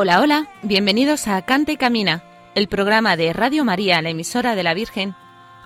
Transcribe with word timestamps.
Hola, 0.00 0.20
hola, 0.20 0.46
bienvenidos 0.62 1.26
a 1.26 1.42
Cante 1.42 1.72
y 1.72 1.76
Camina, 1.76 2.22
el 2.54 2.68
programa 2.68 3.16
de 3.16 3.32
Radio 3.32 3.64
María, 3.64 4.00
la 4.00 4.10
emisora 4.10 4.54
de 4.54 4.62
la 4.62 4.72
Virgen, 4.72 5.16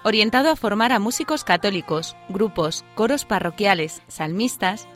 orientado 0.04 0.48
a 0.48 0.56
formar 0.56 0.90
a 0.90 0.98
músicos 0.98 1.44
católicos, 1.44 2.16
grupos, 2.30 2.82
coros 2.94 3.26
parroquiales, 3.26 4.00
salmistas 4.08 4.88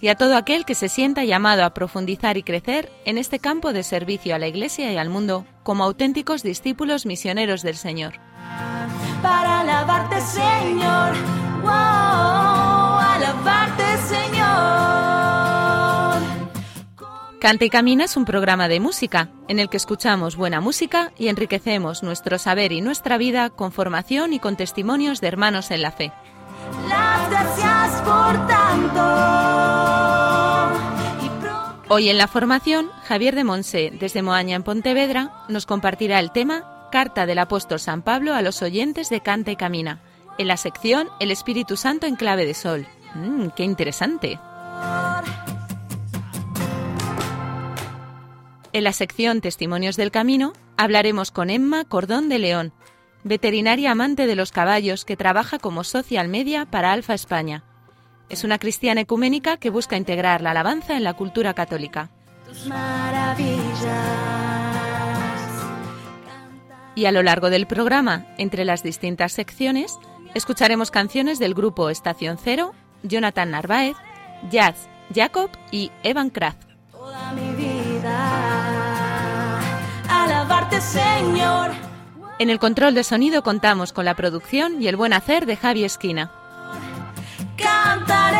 y 0.00 0.06
a 0.06 0.14
todo 0.14 0.36
aquel 0.36 0.64
que 0.64 0.76
se 0.76 0.88
sienta 0.88 1.24
llamado 1.24 1.64
a 1.64 1.74
profundizar 1.74 2.36
y 2.36 2.44
crecer 2.44 2.92
en 3.04 3.18
este 3.18 3.40
campo 3.40 3.72
de 3.72 3.82
servicio 3.82 4.32
a 4.32 4.38
la 4.38 4.46
Iglesia 4.46 4.92
y 4.92 4.96
al 4.96 5.10
mundo 5.10 5.44
como 5.64 5.82
auténticos 5.82 6.44
discípulos 6.44 7.04
misioneros 7.04 7.62
del 7.62 7.74
Señor. 7.74 8.20
Para 9.22 9.62
alabarte, 9.62 10.20
Señor, 10.20 11.14
wow, 11.62 11.72
alabarte, 13.00 13.96
Señor. 14.06 15.13
Canta 17.44 17.66
y 17.66 17.68
Camina 17.68 18.04
es 18.04 18.16
un 18.16 18.24
programa 18.24 18.68
de 18.68 18.80
música 18.80 19.28
en 19.48 19.58
el 19.58 19.68
que 19.68 19.76
escuchamos 19.76 20.34
buena 20.34 20.62
música 20.62 21.12
y 21.18 21.28
enriquecemos 21.28 22.02
nuestro 22.02 22.38
saber 22.38 22.72
y 22.72 22.80
nuestra 22.80 23.18
vida 23.18 23.50
con 23.50 23.70
formación 23.70 24.32
y 24.32 24.38
con 24.38 24.56
testimonios 24.56 25.20
de 25.20 25.28
hermanos 25.28 25.70
en 25.70 25.82
la 25.82 25.90
fe. 25.90 26.10
Las 26.88 27.28
gracias 27.28 28.00
por 28.00 28.46
tanto. 28.46 29.02
Y 31.22 31.28
pro- 31.42 31.74
Hoy 31.94 32.08
en 32.08 32.16
la 32.16 32.28
formación, 32.28 32.88
Javier 33.06 33.34
de 33.34 33.44
Monse, 33.44 33.90
desde 34.00 34.22
Moaña 34.22 34.56
en 34.56 34.62
Pontevedra, 34.62 35.44
nos 35.50 35.66
compartirá 35.66 36.20
el 36.20 36.32
tema 36.32 36.88
Carta 36.90 37.26
del 37.26 37.40
apóstol 37.40 37.78
San 37.78 38.00
Pablo 38.00 38.32
a 38.32 38.40
los 38.40 38.62
oyentes 38.62 39.10
de 39.10 39.20
Canta 39.20 39.50
y 39.50 39.56
Camina, 39.56 40.00
en 40.38 40.48
la 40.48 40.56
sección 40.56 41.08
El 41.20 41.30
Espíritu 41.30 41.76
Santo 41.76 42.06
en 42.06 42.16
clave 42.16 42.46
de 42.46 42.54
sol. 42.54 42.86
Mm, 43.14 43.48
¡Qué 43.54 43.64
interesante! 43.64 44.40
En 48.74 48.82
la 48.82 48.92
sección 48.92 49.40
Testimonios 49.40 49.96
del 49.96 50.10
Camino 50.10 50.52
hablaremos 50.76 51.30
con 51.30 51.48
Emma 51.48 51.84
Cordón 51.84 52.28
de 52.28 52.40
León, 52.40 52.72
veterinaria 53.22 53.92
amante 53.92 54.26
de 54.26 54.34
los 54.34 54.50
caballos 54.50 55.04
que 55.04 55.16
trabaja 55.16 55.60
como 55.60 55.84
social 55.84 56.26
media 56.26 56.66
para 56.66 56.90
Alfa 56.90 57.14
España. 57.14 57.62
Es 58.28 58.42
una 58.42 58.58
cristiana 58.58 59.02
ecuménica 59.02 59.58
que 59.58 59.70
busca 59.70 59.96
integrar 59.96 60.40
la 60.40 60.50
alabanza 60.50 60.96
en 60.96 61.04
la 61.04 61.14
cultura 61.14 61.54
católica. 61.54 62.10
tus. 62.48 62.68
Y 66.96 67.04
a 67.04 67.12
lo 67.12 67.22
largo 67.22 67.50
del 67.50 67.68
programa, 67.68 68.26
entre 68.38 68.64
las 68.64 68.82
distintas 68.82 69.30
secciones, 69.34 69.96
escucharemos 70.34 70.90
canciones 70.90 71.38
del 71.38 71.54
grupo 71.54 71.90
Estación 71.90 72.38
Cero, 72.42 72.74
Jonathan 73.04 73.52
Narváez, 73.52 73.96
Jazz, 74.50 74.88
Jacob 75.14 75.50
y 75.70 75.92
Evan 76.02 76.30
Kraft. 76.30 76.64
Toda 76.90 77.32
mi 77.34 77.54
vida. 77.54 78.63
Alabarte, 80.44 80.78
Señor. 80.82 81.70
En 82.38 82.50
el 82.50 82.58
control 82.58 82.94
de 82.94 83.02
sonido 83.02 83.42
contamos 83.42 83.94
con 83.94 84.04
la 84.04 84.14
producción 84.14 84.82
y 84.82 84.88
el 84.88 84.96
buen 84.96 85.14
hacer 85.14 85.46
de 85.46 85.56
Javi 85.56 85.84
Esquina. 85.84 86.30
Cantaré. 87.56 88.38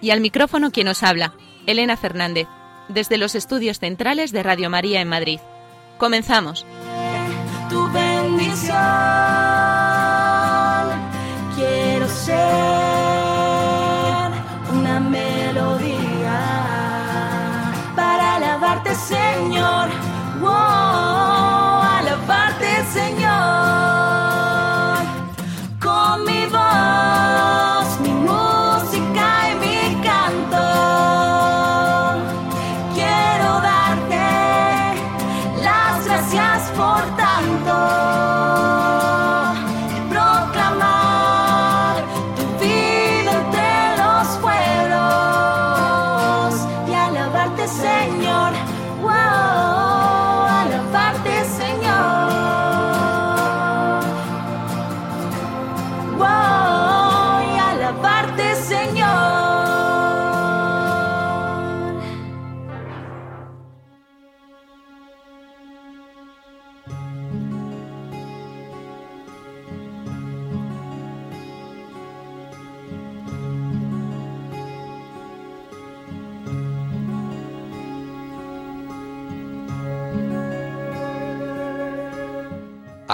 Y 0.00 0.10
al 0.10 0.20
micrófono 0.20 0.70
quien 0.70 0.86
os 0.86 1.02
habla, 1.02 1.32
Elena 1.66 1.96
Fernández, 1.96 2.46
desde 2.88 3.18
los 3.18 3.34
estudios 3.34 3.80
centrales 3.80 4.30
de 4.30 4.44
Radio 4.44 4.70
María 4.70 5.00
en 5.00 5.08
Madrid. 5.08 5.40
Comenzamos. 5.98 6.64
tu 7.68 7.90
bendición. 7.90 8.76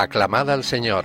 Aclamad 0.07 0.49
al 0.51 0.63
Señor. 0.63 1.05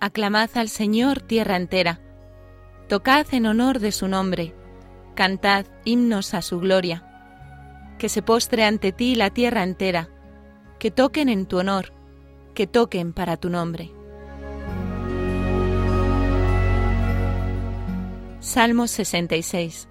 Aclamad 0.00 0.50
al 0.56 0.68
Señor 0.68 1.20
tierra 1.20 1.54
entera. 1.54 2.00
Tocad 2.88 3.26
en 3.30 3.46
honor 3.46 3.78
de 3.78 3.92
su 3.92 4.08
nombre. 4.08 4.52
Cantad 5.14 5.66
himnos 5.84 6.34
a 6.34 6.42
su 6.42 6.58
gloria. 6.58 7.04
Que 8.00 8.08
se 8.08 8.20
postre 8.20 8.64
ante 8.64 8.90
ti 8.90 9.14
la 9.14 9.30
tierra 9.30 9.62
entera. 9.62 10.08
Que 10.80 10.90
toquen 10.90 11.28
en 11.28 11.46
tu 11.46 11.60
honor. 11.60 11.92
Que 12.54 12.66
toquen 12.66 13.12
para 13.12 13.36
tu 13.36 13.48
nombre. 13.48 13.92
Salmo 18.40 18.86
66. 18.86 19.89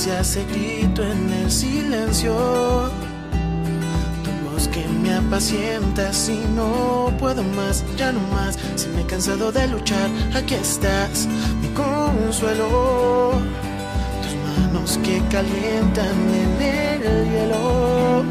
Se 0.00 0.16
hace 0.16 0.46
grito 0.46 1.02
en 1.02 1.30
el 1.30 1.50
silencio, 1.50 2.32
tu 4.24 4.50
voz 4.50 4.66
que 4.68 4.82
me 4.88 5.12
apacienta 5.12 6.10
si 6.10 6.40
no 6.56 7.12
puedo 7.18 7.42
más, 7.42 7.84
ya 7.98 8.10
no 8.10 8.20
más, 8.32 8.58
si 8.76 8.88
me 8.88 9.02
he 9.02 9.04
cansado 9.04 9.52
de 9.52 9.68
luchar, 9.68 10.08
aquí 10.34 10.54
estás, 10.54 11.28
mi 11.60 11.68
consuelo, 11.74 13.32
tus 14.22 14.34
manos 14.46 14.98
que 15.04 15.20
calientan 15.28 16.16
en 16.44 16.62
el 16.62 17.30
hielo, 17.30 18.24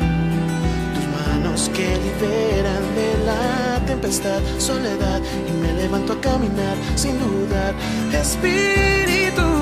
tus 0.96 1.08
manos 1.20 1.70
que 1.76 1.86
liberan 1.86 2.84
de 2.96 3.26
la 3.28 3.86
tempestad, 3.86 4.42
soledad, 4.58 5.22
y 5.48 5.52
me 5.62 5.74
levanto 5.74 6.14
a 6.14 6.22
caminar 6.22 6.76
sin 6.96 7.20
dudar. 7.20 7.76
Espíritu 8.12 9.59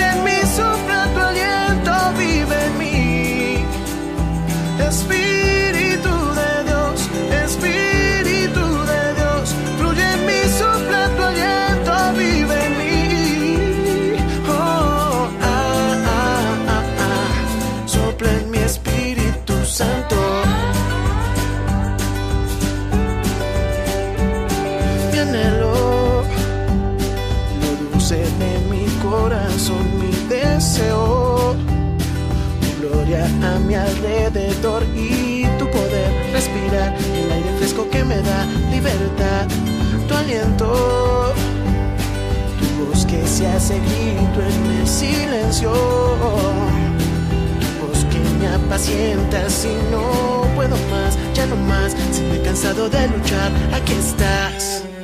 en 0.00 0.24
mí, 0.24 0.38
sopla 0.56 1.08
tu 1.14 1.20
aliento, 1.20 1.92
vive 2.18 2.66
en 2.66 2.78
mí. 2.78 2.96
Mi 33.66 33.74
alrededor 33.74 34.84
y 34.94 35.44
tu 35.58 35.68
poder 35.70 36.32
respirar 36.32 36.94
el 37.14 37.32
aire 37.32 37.50
fresco 37.58 37.88
que 37.90 38.04
me 38.04 38.16
da 38.16 38.44
libertad, 38.70 39.46
tu 40.08 40.14
aliento, 40.14 41.34
tu 42.58 42.84
voz 42.86 43.04
que 43.06 43.26
se 43.26 43.46
hace 43.48 43.78
grito 43.78 44.40
en 44.40 44.80
el 44.80 44.86
silencio, 44.86 45.72
tu 47.60 47.86
voz 47.86 48.04
que 48.04 48.20
me 48.38 48.48
apacienta 48.48 49.50
si 49.50 49.68
no 49.90 50.46
puedo 50.54 50.76
más, 50.90 51.18
ya 51.34 51.46
no 51.46 51.56
más, 51.56 51.96
si 52.12 52.22
me 52.22 52.36
he 52.36 52.42
cansado 52.42 52.88
de 52.88 53.08
luchar, 53.08 53.50
aquí 53.72 53.92
estás. 53.94 54.95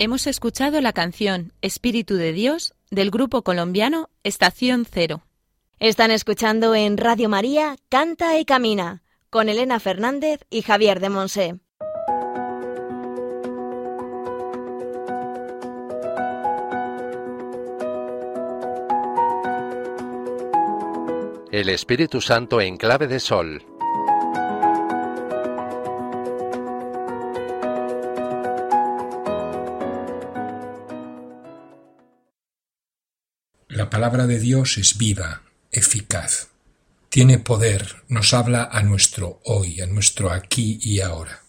Hemos 0.00 0.26
escuchado 0.26 0.80
la 0.80 0.92
canción 0.92 1.52
Espíritu 1.62 2.16
de 2.16 2.32
Dios 2.32 2.74
del 2.90 3.12
grupo 3.12 3.42
colombiano 3.42 4.10
Estación 4.24 4.86
Cero. 4.90 5.22
Están 5.78 6.10
escuchando 6.10 6.74
en 6.74 6.96
Radio 6.96 7.28
María 7.28 7.76
Canta 7.90 8.36
y 8.38 8.44
Camina 8.44 9.02
con 9.30 9.48
Elena 9.48 9.78
Fernández 9.78 10.40
y 10.50 10.62
Javier 10.62 10.98
de 10.98 11.10
Monse. 11.10 11.60
El 21.52 21.68
Espíritu 21.68 22.20
Santo 22.20 22.60
en 22.60 22.76
clave 22.76 23.06
de 23.06 23.20
sol. 23.20 23.64
Palabra 34.04 34.26
de 34.26 34.38
Dios 34.38 34.76
es 34.76 34.98
viva, 34.98 35.40
eficaz, 35.72 36.48
tiene 37.08 37.38
poder, 37.38 38.02
nos 38.08 38.34
habla 38.34 38.68
a 38.70 38.82
nuestro 38.82 39.40
hoy, 39.44 39.80
a 39.80 39.86
nuestro 39.86 40.30
aquí 40.30 40.78
y 40.82 41.00
ahora. 41.00 41.40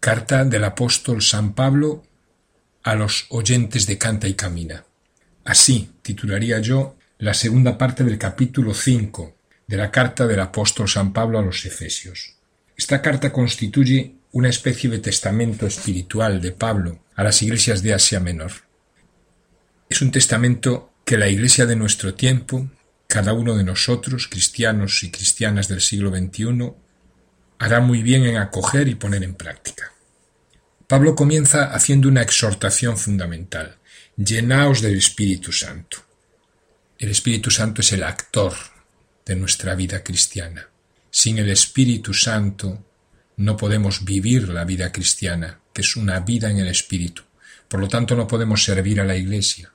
Carta 0.00 0.44
del 0.44 0.64
apóstol 0.64 1.22
San 1.22 1.54
Pablo 1.54 2.02
a 2.82 2.94
los 2.94 3.24
oyentes 3.30 3.86
de 3.86 3.96
Canta 3.96 4.28
y 4.28 4.34
Camina. 4.34 4.84
Así 5.46 5.88
titularía 6.02 6.58
yo 6.58 6.94
la 7.16 7.32
segunda 7.32 7.78
parte 7.78 8.04
del 8.04 8.18
capítulo 8.18 8.74
5 8.74 9.34
de 9.66 9.76
la 9.78 9.90
carta 9.90 10.26
del 10.26 10.40
apóstol 10.40 10.90
San 10.90 11.14
Pablo 11.14 11.38
a 11.38 11.42
los 11.42 11.64
Efesios. 11.64 12.34
Esta 12.76 13.00
carta 13.00 13.32
constituye 13.32 14.16
una 14.32 14.50
especie 14.50 14.90
de 14.90 14.98
testamento 14.98 15.66
espiritual 15.66 16.42
de 16.42 16.52
Pablo 16.52 16.98
a 17.14 17.24
las 17.24 17.40
iglesias 17.40 17.82
de 17.82 17.94
Asia 17.94 18.20
Menor. 18.20 18.71
Es 19.92 20.00
un 20.00 20.10
testamento 20.10 20.94
que 21.04 21.18
la 21.18 21.28
Iglesia 21.28 21.66
de 21.66 21.76
nuestro 21.76 22.14
tiempo, 22.14 22.70
cada 23.06 23.34
uno 23.34 23.54
de 23.54 23.62
nosotros, 23.62 24.26
cristianos 24.26 25.02
y 25.02 25.10
cristianas 25.10 25.68
del 25.68 25.82
siglo 25.82 26.08
XXI, 26.08 26.72
hará 27.58 27.80
muy 27.80 28.02
bien 28.02 28.24
en 28.24 28.38
acoger 28.38 28.88
y 28.88 28.94
poner 28.94 29.22
en 29.22 29.34
práctica. 29.34 29.92
Pablo 30.86 31.14
comienza 31.14 31.74
haciendo 31.74 32.08
una 32.08 32.22
exhortación 32.22 32.96
fundamental. 32.96 33.76
Llenaos 34.16 34.80
del 34.80 34.96
Espíritu 34.96 35.52
Santo. 35.52 35.98
El 36.98 37.10
Espíritu 37.10 37.50
Santo 37.50 37.82
es 37.82 37.92
el 37.92 38.02
actor 38.02 38.54
de 39.26 39.36
nuestra 39.36 39.74
vida 39.74 40.02
cristiana. 40.02 40.70
Sin 41.10 41.36
el 41.36 41.50
Espíritu 41.50 42.14
Santo 42.14 42.82
no 43.36 43.58
podemos 43.58 44.06
vivir 44.06 44.48
la 44.48 44.64
vida 44.64 44.90
cristiana, 44.90 45.60
que 45.70 45.82
es 45.82 45.96
una 45.96 46.20
vida 46.20 46.50
en 46.50 46.60
el 46.60 46.68
Espíritu. 46.68 47.24
Por 47.68 47.78
lo 47.78 47.88
tanto, 47.88 48.16
no 48.16 48.26
podemos 48.26 48.64
servir 48.64 48.98
a 48.98 49.04
la 49.04 49.16
Iglesia. 49.16 49.70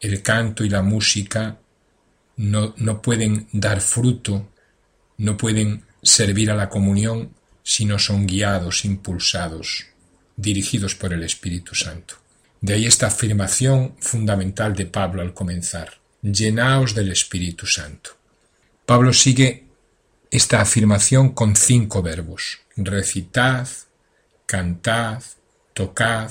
El 0.00 0.22
canto 0.22 0.64
y 0.64 0.70
la 0.70 0.82
música 0.82 1.58
no, 2.36 2.74
no 2.78 3.02
pueden 3.02 3.48
dar 3.52 3.80
fruto, 3.80 4.50
no 5.18 5.36
pueden 5.36 5.84
servir 6.02 6.50
a 6.50 6.56
la 6.56 6.68
comunión 6.68 7.34
si 7.62 7.84
no 7.84 7.98
son 7.98 8.26
guiados, 8.26 8.84
impulsados, 8.84 9.86
dirigidos 10.36 10.94
por 10.94 11.12
el 11.12 11.22
Espíritu 11.22 11.74
Santo. 11.74 12.14
De 12.60 12.74
ahí 12.74 12.86
esta 12.86 13.06
afirmación 13.06 13.94
fundamental 14.00 14.74
de 14.74 14.86
Pablo 14.86 15.22
al 15.22 15.34
comenzar. 15.34 16.00
Llenaos 16.22 16.94
del 16.94 17.10
Espíritu 17.10 17.66
Santo. 17.66 18.10
Pablo 18.84 19.12
sigue 19.12 19.64
esta 20.30 20.60
afirmación 20.60 21.30
con 21.30 21.56
cinco 21.56 22.02
verbos. 22.02 22.58
Recitad, 22.76 23.68
cantad, 24.46 25.22
tocad, 25.74 26.30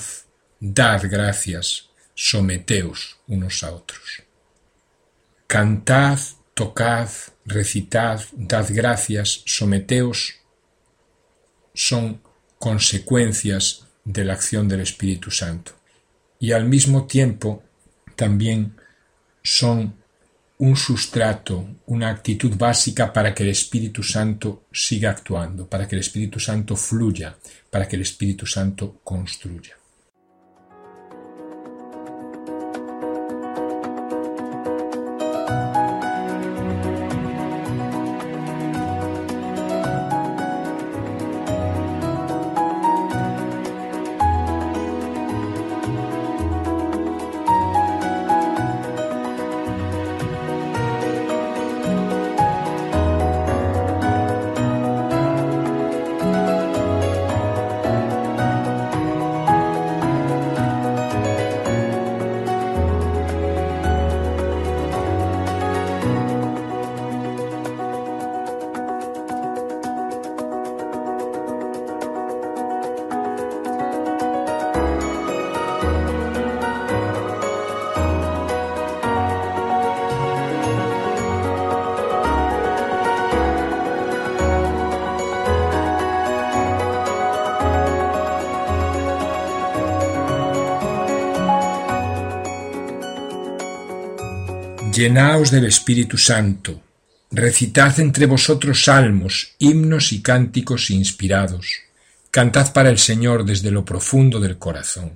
dad 0.60 1.02
gracias, 1.10 1.89
someteos 2.22 3.16
unos 3.28 3.64
a 3.64 3.72
otros. 3.72 4.24
Cantad, 5.46 6.18
tocad, 6.52 7.08
recitad, 7.46 8.20
dad 8.32 8.66
gracias, 8.68 9.42
someteos 9.46 10.34
son 11.72 12.20
consecuencias 12.58 13.86
de 14.04 14.24
la 14.24 14.34
acción 14.34 14.68
del 14.68 14.80
Espíritu 14.80 15.30
Santo 15.30 15.72
y 16.38 16.52
al 16.52 16.66
mismo 16.66 17.06
tiempo 17.06 17.62
también 18.16 18.76
son 19.42 19.94
un 20.58 20.76
sustrato, 20.76 21.66
una 21.86 22.10
actitud 22.10 22.54
básica 22.54 23.14
para 23.14 23.34
que 23.34 23.44
el 23.44 23.48
Espíritu 23.48 24.02
Santo 24.02 24.66
siga 24.70 25.12
actuando, 25.12 25.66
para 25.66 25.88
que 25.88 25.96
el 25.96 26.02
Espíritu 26.02 26.38
Santo 26.38 26.76
fluya, 26.76 27.38
para 27.70 27.88
que 27.88 27.96
el 27.96 28.02
Espíritu 28.02 28.44
Santo 28.44 29.00
construya. 29.02 29.79
Llenaos 95.00 95.50
del 95.50 95.64
Espíritu 95.64 96.18
Santo, 96.18 96.82
recitad 97.30 97.98
entre 98.00 98.26
vosotros 98.26 98.84
salmos, 98.84 99.54
himnos 99.58 100.12
y 100.12 100.20
cánticos 100.20 100.90
inspirados, 100.90 101.68
cantad 102.30 102.74
para 102.74 102.90
el 102.90 102.98
Señor 102.98 103.46
desde 103.46 103.70
lo 103.70 103.82
profundo 103.82 104.40
del 104.40 104.58
corazón, 104.58 105.12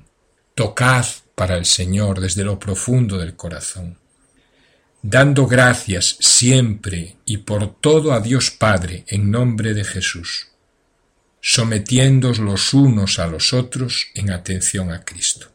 tocad 0.54 1.04
para 1.34 1.58
el 1.58 1.66
Señor 1.66 2.20
desde 2.20 2.44
lo 2.44 2.58
profundo 2.58 3.18
del 3.18 3.36
corazón, 3.36 3.98
dando 5.02 5.46
gracias 5.46 6.16
siempre 6.18 7.16
y 7.26 7.36
por 7.36 7.74
todo 7.74 8.14
a 8.14 8.20
Dios 8.20 8.50
Padre 8.50 9.04
en 9.06 9.30
nombre 9.30 9.74
de 9.74 9.84
Jesús, 9.84 10.48
sometiéndoos 11.42 12.38
los 12.38 12.72
unos 12.72 13.18
a 13.18 13.26
los 13.26 13.52
otros 13.52 14.06
en 14.14 14.30
atención 14.30 14.90
a 14.90 15.04
Cristo. 15.04 15.53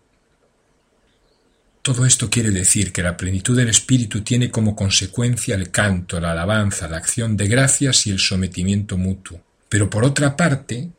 Todo 1.89 2.05
esto 2.05 2.29
quiere 2.29 2.51
decir 2.51 2.93
que 2.93 3.01
la 3.01 3.17
plenitud 3.17 3.57
del 3.57 3.69
Espíritu 3.69 4.21
tiene 4.21 4.51
como 4.51 4.75
consecuencia 4.75 5.55
el 5.55 5.71
canto, 5.71 6.19
la 6.19 6.33
alabanza, 6.33 6.87
la 6.87 6.97
acción 6.97 7.35
de 7.35 7.47
gracias 7.47 8.05
y 8.05 8.11
el 8.11 8.19
sometimiento 8.19 8.95
mutuo. 8.95 9.41
Pero 9.69 9.89
por 9.89 10.05
otra 10.05 10.37
parte, 10.37 10.91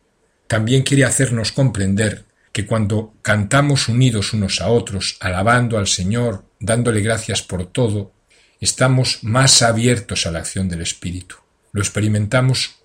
también 0.48 0.82
quiere 0.82 1.04
hacernos 1.04 1.52
comprender 1.52 2.24
que 2.50 2.66
cuando 2.66 3.14
cantamos 3.22 3.86
unidos 3.86 4.32
unos 4.32 4.60
a 4.60 4.66
otros, 4.66 5.16
alabando 5.20 5.78
al 5.78 5.86
Señor, 5.86 6.44
dándole 6.58 7.02
gracias 7.02 7.40
por 7.40 7.66
todo, 7.66 8.12
estamos 8.60 9.22
más 9.22 9.62
abiertos 9.62 10.26
a 10.26 10.32
la 10.32 10.40
acción 10.40 10.68
del 10.68 10.80
Espíritu. 10.80 11.36
Lo 11.70 11.82
experimentamos 11.82 12.80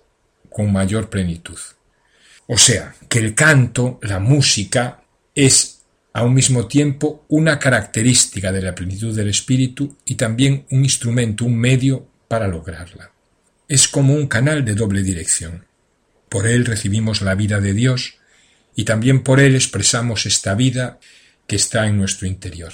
con 0.48 0.72
mayor 0.72 1.10
plenitud. 1.10 1.58
O 2.46 2.56
sea, 2.56 2.94
que 3.08 3.18
el 3.18 3.34
canto, 3.34 3.98
la 4.00 4.20
música, 4.20 5.02
es 5.34 5.75
a 6.16 6.22
un 6.22 6.32
mismo 6.32 6.66
tiempo 6.66 7.26
una 7.28 7.58
característica 7.58 8.50
de 8.50 8.62
la 8.62 8.74
plenitud 8.74 9.14
del 9.14 9.28
espíritu 9.28 9.98
y 10.06 10.14
también 10.14 10.64
un 10.70 10.82
instrumento, 10.82 11.44
un 11.44 11.58
medio 11.58 12.08
para 12.26 12.48
lograrla. 12.48 13.12
Es 13.68 13.86
como 13.86 14.14
un 14.14 14.26
canal 14.26 14.64
de 14.64 14.74
doble 14.74 15.02
dirección. 15.02 15.66
Por 16.30 16.46
él 16.46 16.64
recibimos 16.64 17.20
la 17.20 17.34
vida 17.34 17.60
de 17.60 17.74
Dios 17.74 18.14
y 18.74 18.84
también 18.84 19.22
por 19.22 19.40
él 19.40 19.56
expresamos 19.56 20.24
esta 20.24 20.54
vida 20.54 21.00
que 21.46 21.56
está 21.56 21.86
en 21.86 21.98
nuestro 21.98 22.26
interior. 22.26 22.72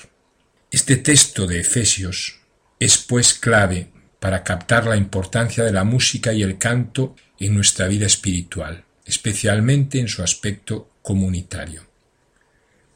Este 0.70 0.94
texto 0.94 1.48
de 1.48 1.58
Efesios 1.58 2.38
es 2.78 2.96
pues 2.96 3.34
clave 3.34 3.90
para 4.20 4.44
captar 4.44 4.86
la 4.86 4.96
importancia 4.96 5.64
de 5.64 5.72
la 5.72 5.82
música 5.82 6.32
y 6.32 6.44
el 6.44 6.58
canto 6.58 7.16
en 7.40 7.54
nuestra 7.54 7.88
vida 7.88 8.06
espiritual, 8.06 8.84
especialmente 9.04 9.98
en 9.98 10.06
su 10.06 10.22
aspecto 10.22 10.92
comunitario. 11.02 11.91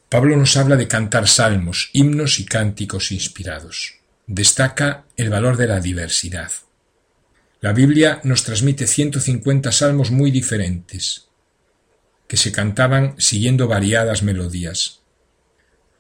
Pablo 0.09 0.37
nos 0.37 0.57
habla 0.57 0.77
de 0.77 0.87
cantar 0.87 1.27
salmos, 1.27 1.91
himnos 1.93 2.39
y 2.39 2.45
cánticos 2.45 3.11
inspirados. 3.11 3.95
Destaca 4.29 5.05
el 5.17 5.31
valor 5.31 5.57
de 5.57 5.67
la 5.67 5.81
diversidad. 5.81 6.53
La 7.61 7.73
Biblia 7.73 8.21
nos 8.23 8.45
transmite 8.45 8.87
150 8.87 9.73
salmos 9.73 10.13
muy 10.13 10.31
diferentes, 10.31 11.27
que 12.29 12.37
se 12.37 12.53
cantaban 12.53 13.17
siguiendo 13.19 13.67
variadas 13.67 14.23
melodías. 14.23 15.01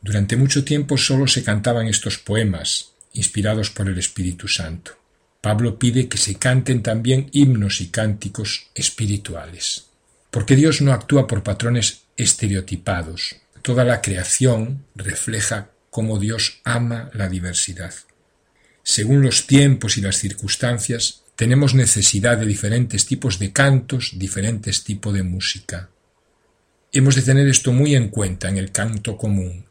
Durante 0.03 0.37
mucho 0.37 0.65
tiempo 0.65 0.97
solo 0.99 1.27
se 1.27 1.43
cantaban 1.43 1.89
estos 1.89 2.19
poemas, 2.19 2.93
inspirados 3.13 3.71
por 3.71 3.89
el 3.89 3.99
Espíritu 3.99 4.47
Santo. 4.47 4.93
Pablo 5.41 5.81
pide 5.81 6.09
que 6.09 6.19
se 6.19 6.37
canten 6.37 6.83
también 6.83 7.29
himnos 7.33 7.81
y 7.81 7.89
cánticos 7.89 8.69
espirituales, 8.75 9.87
porque 10.31 10.55
Dios 10.55 10.81
no 10.81 10.93
actúa 10.93 11.27
por 11.27 11.43
patrones 11.43 12.03
estereotipados, 12.17 13.37
Toda 13.67 13.83
la 13.83 14.01
creación 14.01 14.85
refleja 14.95 15.73
cómo 15.91 16.21
Dios 16.21 16.61
ama 16.63 17.11
la 17.15 17.29
diversidad. 17.29 17.93
Según 18.85 19.23
los 19.23 19.49
tiempos 19.49 19.97
y 19.97 20.03
las 20.03 20.19
circunstancias, 20.19 21.25
tenemos 21.35 21.75
necesidad 21.75 22.39
de 22.39 22.47
diferentes 22.47 23.07
tipos 23.07 23.41
de 23.41 23.53
cantos, 23.53 24.13
diferentes 24.15 24.85
tipos 24.85 25.13
de 25.13 25.25
música. 25.25 25.91
Hemos 26.93 27.17
de 27.17 27.23
tener 27.23 27.49
esto 27.49 27.73
muy 27.73 27.97
en 27.97 28.09
cuenta 28.11 28.49
en 28.49 28.59
el 28.59 28.71
canto 28.71 29.17
común, 29.17 29.67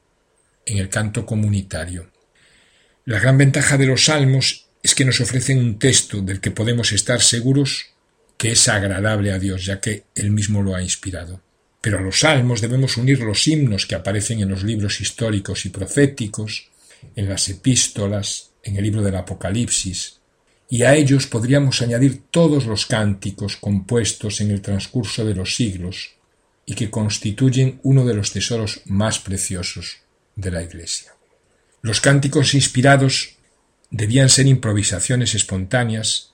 en 0.66 0.78
el 0.78 0.90
canto 0.90 1.26
comunitario. 1.26 2.12
La 3.06 3.22
gran 3.22 3.38
ventaja 3.38 3.78
de 3.78 3.86
los 3.86 4.04
salmos 4.04 4.68
es 4.84 4.94
que 4.94 5.06
nos 5.06 5.22
ofrecen 5.22 5.58
un 5.58 5.80
texto 5.80 6.20
del 6.20 6.42
que 6.42 6.52
podemos 6.52 6.92
estar 6.92 7.22
seguros 7.22 7.94
que 8.36 8.52
es 8.52 8.68
agradable 8.68 9.32
a 9.32 9.40
Dios, 9.40 9.64
ya 9.64 9.80
que 9.80 10.04
Él 10.16 10.32
mismo 10.32 10.62
lo 10.62 10.76
ha 10.76 10.82
inspirado. 10.82 11.45
Pero 11.86 12.00
a 12.00 12.02
los 12.02 12.22
salmos 12.22 12.62
debemos 12.62 12.98
unir 12.98 13.20
los 13.20 13.48
himnos 13.48 13.86
que 13.86 13.94
aparecen 13.94 14.40
en 14.40 14.50
los 14.50 14.64
libros 14.64 15.02
históricos 15.02 15.68
y 15.68 15.70
proféticos, 15.70 16.72
en 17.16 17.30
las 17.30 17.48
epístolas, 17.48 18.50
en 18.64 18.78
el 18.78 18.84
libro 18.86 19.04
del 19.04 19.16
Apocalipsis, 19.16 20.20
y 20.68 20.82
a 20.82 20.96
ellos 20.96 21.28
podríamos 21.28 21.84
añadir 21.84 22.24
todos 22.32 22.66
los 22.66 22.88
cánticos 22.88 23.58
compuestos 23.58 24.42
en 24.42 24.50
el 24.50 24.64
transcurso 24.64 25.26
de 25.26 25.36
los 25.36 25.56
siglos 25.56 26.16
y 26.66 26.74
que 26.74 26.90
constituyen 26.90 27.80
uno 27.84 28.04
de 28.04 28.16
los 28.16 28.32
tesoros 28.32 28.82
más 28.86 29.20
preciosos 29.20 29.98
de 30.36 30.50
la 30.50 30.64
Iglesia. 30.64 31.14
Los 31.84 32.02
cánticos 32.02 32.56
inspirados 32.56 33.36
debían 33.92 34.30
ser 34.30 34.48
improvisaciones 34.48 35.36
espontáneas 35.36 36.32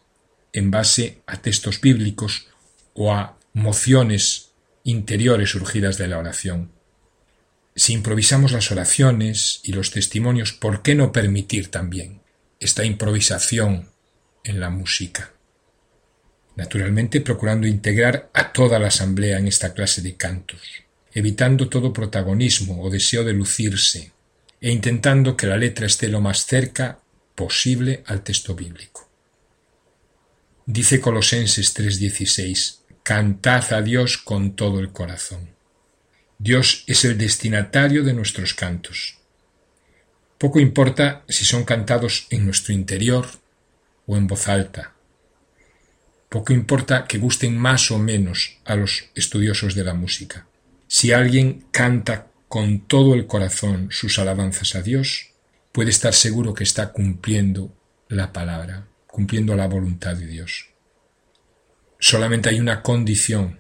en 0.54 0.72
base 0.72 1.18
a 1.26 1.42
textos 1.42 1.82
bíblicos 1.82 2.48
o 2.94 3.12
a 3.12 3.38
mociones 3.52 4.51
interiores 4.84 5.50
surgidas 5.52 5.98
de 5.98 6.08
la 6.08 6.18
oración. 6.18 6.72
Si 7.76 7.94
improvisamos 7.94 8.52
las 8.52 8.72
oraciones 8.72 9.62
y 9.64 9.74
los 9.74 9.92
testimonios, 9.92 10.54
¿por 10.54 10.82
qué 10.82 10.96
no 10.96 11.12
permitir 11.12 11.70
también 11.70 12.22
esta 12.60 12.84
improvisación 12.84 13.90
en 14.44 14.60
la 14.60 14.70
música? 14.70 15.32
Naturalmente 16.56 17.22
procurando 17.22 17.68
integrar 17.68 18.30
a 18.34 18.52
toda 18.52 18.78
la 18.78 18.88
asamblea 18.88 19.40
en 19.40 19.48
esta 19.48 19.74
clase 19.74 20.02
de 20.02 20.16
cantos, 20.16 20.62
evitando 21.14 21.70
todo 21.70 21.94
protagonismo 21.94 22.84
o 22.84 22.90
deseo 22.90 23.24
de 23.24 23.34
lucirse, 23.34 24.12
e 24.60 24.70
intentando 24.70 25.36
que 25.36 25.48
la 25.48 25.58
letra 25.58 25.88
esté 25.88 26.08
lo 26.08 26.22
más 26.22 26.46
cerca 26.46 27.00
posible 27.36 28.04
al 28.06 28.22
texto 28.22 28.54
bíblico. 28.54 29.10
Dice 30.66 31.02
Colosenses 31.02 31.74
3:16, 31.74 32.81
Cantad 33.14 33.74
a 33.74 33.82
Dios 33.82 34.18
con 34.18 34.56
todo 34.56 34.80
el 34.80 34.94
corazón. 34.94 35.50
Dios 36.40 36.86
es 36.88 37.04
el 37.04 37.18
destinatario 37.18 38.06
de 38.06 38.14
nuestros 38.14 38.54
cantos. 38.54 39.18
Poco 40.38 40.62
importa 40.62 41.26
si 41.28 41.44
son 41.44 41.66
cantados 41.66 42.28
en 42.30 42.46
nuestro 42.46 42.74
interior 42.74 43.28
o 44.08 44.16
en 44.16 44.28
voz 44.28 44.48
alta. 44.48 44.94
Poco 46.30 46.54
importa 46.54 47.04
que 47.06 47.18
gusten 47.18 47.58
más 47.58 47.92
o 47.92 48.00
menos 48.00 48.60
a 48.64 48.78
los 48.78 49.10
estudiosos 49.14 49.76
de 49.76 49.84
la 49.84 49.94
música. 49.94 50.48
Si 50.88 51.12
alguien 51.12 51.66
canta 51.72 52.28
con 52.48 52.88
todo 52.88 53.14
el 53.14 53.28
corazón 53.28 53.90
sus 53.92 54.20
alabanzas 54.20 54.74
a 54.76 54.84
Dios, 54.84 55.32
puede 55.74 55.90
estar 55.90 56.14
seguro 56.14 56.54
que 56.54 56.64
está 56.64 56.94
cumpliendo 56.94 57.76
la 58.08 58.32
palabra, 58.32 58.88
cumpliendo 59.06 59.58
la 59.58 59.68
voluntad 59.68 60.16
de 60.16 60.28
Dios. 60.28 60.71
Solamente 62.02 62.50
hay 62.50 62.60
una 62.60 62.82
condición, 62.82 63.60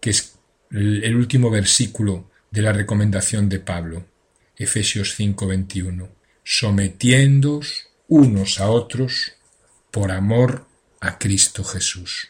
que 0.00 0.10
es 0.10 0.38
el 0.70 1.16
último 1.16 1.50
versículo 1.50 2.30
de 2.48 2.62
la 2.62 2.72
recomendación 2.72 3.48
de 3.48 3.58
Pablo, 3.58 4.06
Efesios 4.56 5.16
5:21, 5.16 6.08
sometiéndoos 6.44 7.88
unos 8.06 8.60
a 8.60 8.70
otros 8.70 9.32
por 9.90 10.12
amor 10.12 10.68
a 11.00 11.18
Cristo 11.18 11.64
Jesús. 11.64 12.28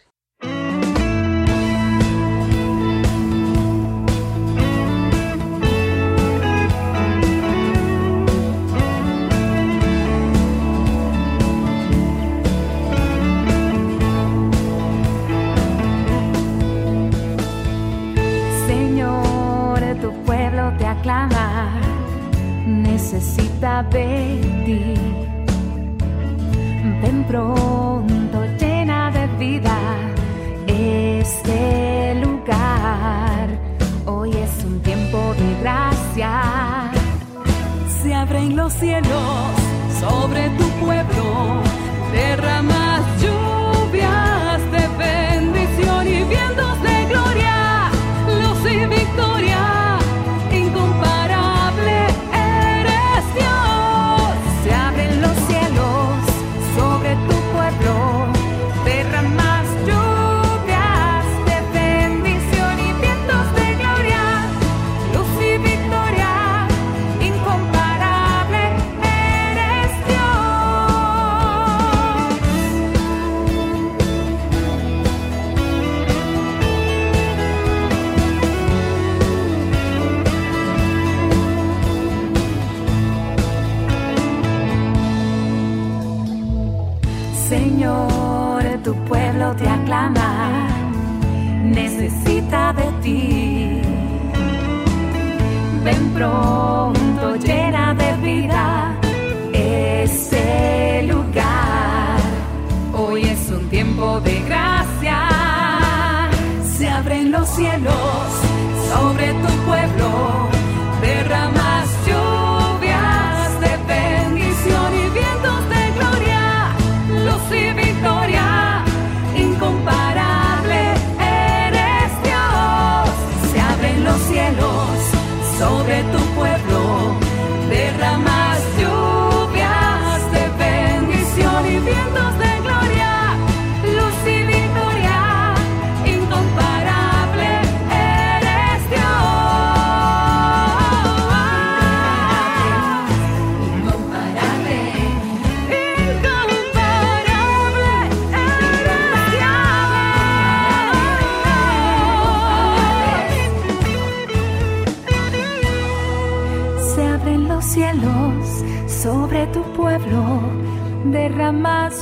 Derramas 161.21 162.00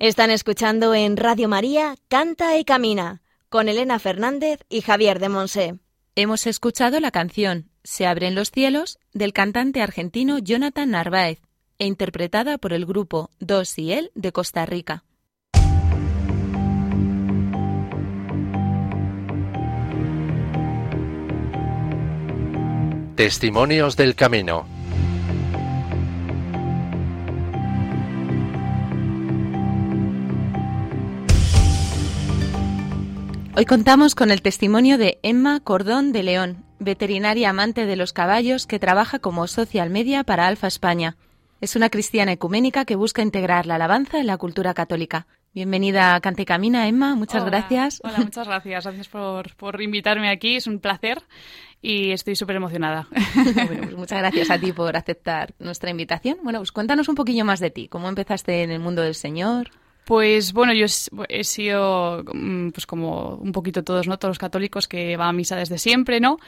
Están 0.00 0.30
escuchando 0.30 0.94
en 0.94 1.18
Radio 1.18 1.46
María 1.46 1.94
Canta 2.08 2.56
y 2.56 2.64
Camina 2.64 3.20
con 3.50 3.68
Elena 3.68 3.98
Fernández 3.98 4.60
y 4.70 4.80
Javier 4.80 5.18
de 5.18 5.28
Monse. 5.28 5.74
Hemos 6.14 6.46
escuchado 6.46 7.00
la 7.00 7.10
canción 7.10 7.68
Se 7.84 8.06
abren 8.06 8.34
los 8.34 8.50
cielos 8.50 8.98
del 9.12 9.34
cantante 9.34 9.82
argentino 9.82 10.38
Jonathan 10.38 10.92
Narváez 10.92 11.42
e 11.78 11.84
interpretada 11.84 12.56
por 12.56 12.72
el 12.72 12.86
grupo 12.86 13.28
Dos 13.40 13.78
y 13.78 13.92
Él 13.92 14.10
de 14.14 14.32
Costa 14.32 14.64
Rica. 14.64 15.04
Testimonios 23.16 23.98
del 23.98 24.14
Camino. 24.14 24.66
Hoy 33.60 33.66
contamos 33.66 34.14
con 34.14 34.30
el 34.30 34.40
testimonio 34.40 34.96
de 34.96 35.18
Emma 35.22 35.60
Cordón 35.60 36.12
de 36.12 36.22
León, 36.22 36.64
veterinaria 36.78 37.50
amante 37.50 37.84
de 37.84 37.94
los 37.94 38.14
caballos 38.14 38.66
que 38.66 38.78
trabaja 38.78 39.18
como 39.18 39.46
social 39.48 39.90
media 39.90 40.24
para 40.24 40.46
Alfa 40.46 40.66
España. 40.66 41.18
Es 41.60 41.76
una 41.76 41.90
cristiana 41.90 42.32
ecuménica 42.32 42.86
que 42.86 42.96
busca 42.96 43.20
integrar 43.20 43.66
la 43.66 43.74
alabanza 43.74 44.18
en 44.18 44.28
la 44.28 44.38
cultura 44.38 44.72
católica. 44.72 45.26
Bienvenida 45.52 46.14
a 46.14 46.20
Cante 46.22 46.40
y 46.40 46.44
Camina, 46.46 46.88
Emma. 46.88 47.14
Muchas 47.16 47.42
Hola, 47.42 47.50
gracias. 47.50 48.00
Hola, 48.02 48.20
muchas 48.20 48.48
gracias. 48.48 48.84
Gracias 48.84 49.08
por, 49.08 49.54
por 49.56 49.82
invitarme 49.82 50.30
aquí. 50.30 50.56
Es 50.56 50.66
un 50.66 50.78
placer 50.78 51.20
y 51.82 52.12
estoy 52.12 52.36
súper 52.36 52.56
emocionada. 52.56 53.08
Bueno, 53.44 53.82
pues 53.82 53.94
muchas 53.94 54.20
gracias 54.20 54.50
a 54.50 54.58
ti 54.58 54.72
por 54.72 54.96
aceptar 54.96 55.52
nuestra 55.58 55.90
invitación. 55.90 56.38
Bueno, 56.42 56.60
pues 56.60 56.72
cuéntanos 56.72 57.10
un 57.10 57.14
poquillo 57.14 57.44
más 57.44 57.60
de 57.60 57.70
ti. 57.70 57.88
¿Cómo 57.88 58.08
empezaste 58.08 58.62
en 58.62 58.70
el 58.70 58.80
mundo 58.80 59.02
del 59.02 59.14
Señor? 59.14 59.70
Pues 60.04 60.52
bueno, 60.52 60.72
yo 60.72 60.86
he 61.28 61.44
sido, 61.44 62.24
mm, 62.32 62.70
pues 62.70 62.86
como 62.86 63.36
un 63.36 63.52
poquito 63.52 63.84
todos, 63.84 64.08
¿no? 64.08 64.18
Todos 64.18 64.30
los 64.30 64.38
católicos 64.38 64.88
que 64.88 65.16
van 65.16 65.28
a 65.28 65.32
misa 65.32 65.56
desde 65.56 65.78
siempre, 65.78 66.20
¿no? 66.20 66.38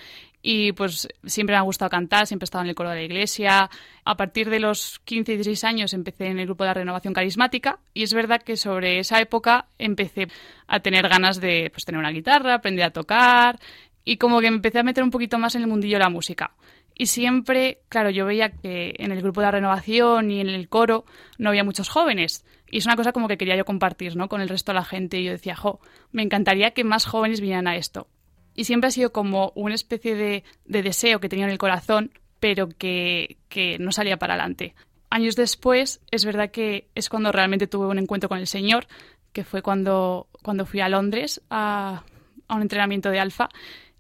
Y 0.43 0.73
pues 0.73 1.07
siempre 1.25 1.55
me 1.55 1.59
ha 1.59 1.63
gustado 1.63 1.89
cantar, 1.89 2.27
siempre 2.27 2.45
he 2.45 2.47
estado 2.47 2.65
en 2.65 2.71
el 2.71 2.75
coro 2.75 2.91
de 2.91 2.97
la 2.97 3.03
iglesia. 3.03 3.71
A 4.05 4.17
partir 4.17 4.51
de 4.51 4.59
los 4.59 5.01
15 5.05 5.33
y 5.33 5.37
16 5.37 5.65
años 5.65 5.95
empecé 5.95 6.27
en 6.27 6.41
el 6.41 6.47
grupo 6.47 6.65
de 6.65 6.75
renovación 6.75 7.15
carismática 7.15 7.79
y 7.95 8.03
es 8.03 8.13
verdad 8.13 8.43
que 8.43 8.57
sobre 8.57 8.99
esa 8.99 9.21
época 9.21 9.67
empecé 9.79 10.27
a 10.67 10.81
tener 10.81 11.09
ganas 11.09 11.41
de 11.41 11.71
pues, 11.73 11.85
tener 11.85 12.01
una 12.01 12.11
guitarra, 12.11 12.55
aprender 12.55 12.87
a 12.87 12.91
tocar, 12.91 13.61
y 14.05 14.17
como 14.17 14.41
que 14.41 14.51
me 14.51 14.57
empecé 14.57 14.81
a 14.81 14.83
meter 14.83 15.05
un 15.05 15.11
poquito 15.11 15.39
más 15.39 15.55
en 15.55 15.63
el 15.63 15.69
mundillo 15.69 15.97
de 15.97 16.05
la 16.05 16.11
música. 16.11 16.53
Y 16.95 17.07
siempre, 17.07 17.81
claro, 17.89 18.11
yo 18.11 18.27
veía 18.27 18.51
que 18.51 18.95
en 18.99 19.13
el 19.13 19.23
grupo 19.23 19.41
de 19.41 19.47
la 19.47 19.53
renovación 19.53 20.31
y 20.31 20.41
en 20.41 20.49
el 20.49 20.69
coro 20.69 21.05
no 21.39 21.49
había 21.49 21.65
muchos 21.65 21.89
jóvenes. 21.89 22.45
Y 22.71 22.79
es 22.79 22.87
una 22.87 22.97
cosa 22.97 23.13
como 23.13 23.29
que 23.29 23.37
quería 23.37 23.57
yo 23.57 23.65
compartir, 23.65 24.17
¿no? 24.17 24.29
Con 24.29 24.41
el 24.41 24.49
resto 24.49 24.73
de 24.73 24.77
la 24.77 24.85
gente. 24.85 25.19
Y 25.19 25.25
yo 25.25 25.33
decía, 25.33 25.57
jo, 25.57 25.81
me 26.11 26.23
encantaría 26.23 26.73
que 26.73 26.85
más 26.85 27.07
jóvenes 27.07 27.41
vinieran 27.41 27.67
a 27.67 27.77
esto. 27.77 28.09
Y 28.55 28.65
siempre 28.65 28.89
ha 28.89 28.91
sido 28.91 29.13
como 29.13 29.53
una 29.55 29.75
especie 29.75 30.15
de, 30.15 30.45
de 30.65 30.83
deseo 30.83 31.21
que 31.21 31.29
tenía 31.29 31.47
en 31.47 31.53
el 31.53 31.59
corazón, 31.59 32.13
pero 32.41 32.69
que, 32.69 33.39
que 33.49 33.79
no 33.79 33.93
salía 33.93 34.19
para 34.19 34.35
adelante. 34.35 34.75
Años 35.11 35.37
después, 35.37 36.01
es 36.11 36.25
verdad 36.25 36.51
que 36.51 36.89
es 36.95 37.09
cuando 37.09 37.33
realmente 37.33 37.67
tuve 37.67 37.87
un 37.87 37.99
encuentro 37.99 38.29
con 38.29 38.39
el 38.39 38.47
Señor, 38.47 38.87
que 39.33 39.45
fue 39.45 39.63
cuando, 39.63 40.29
cuando 40.43 40.67
fui 40.67 40.81
a 40.81 40.89
Londres 40.89 41.43
a, 41.51 42.03
a 42.49 42.55
un 42.55 42.63
entrenamiento 42.63 43.11
de 43.11 43.21
alfa 43.21 43.49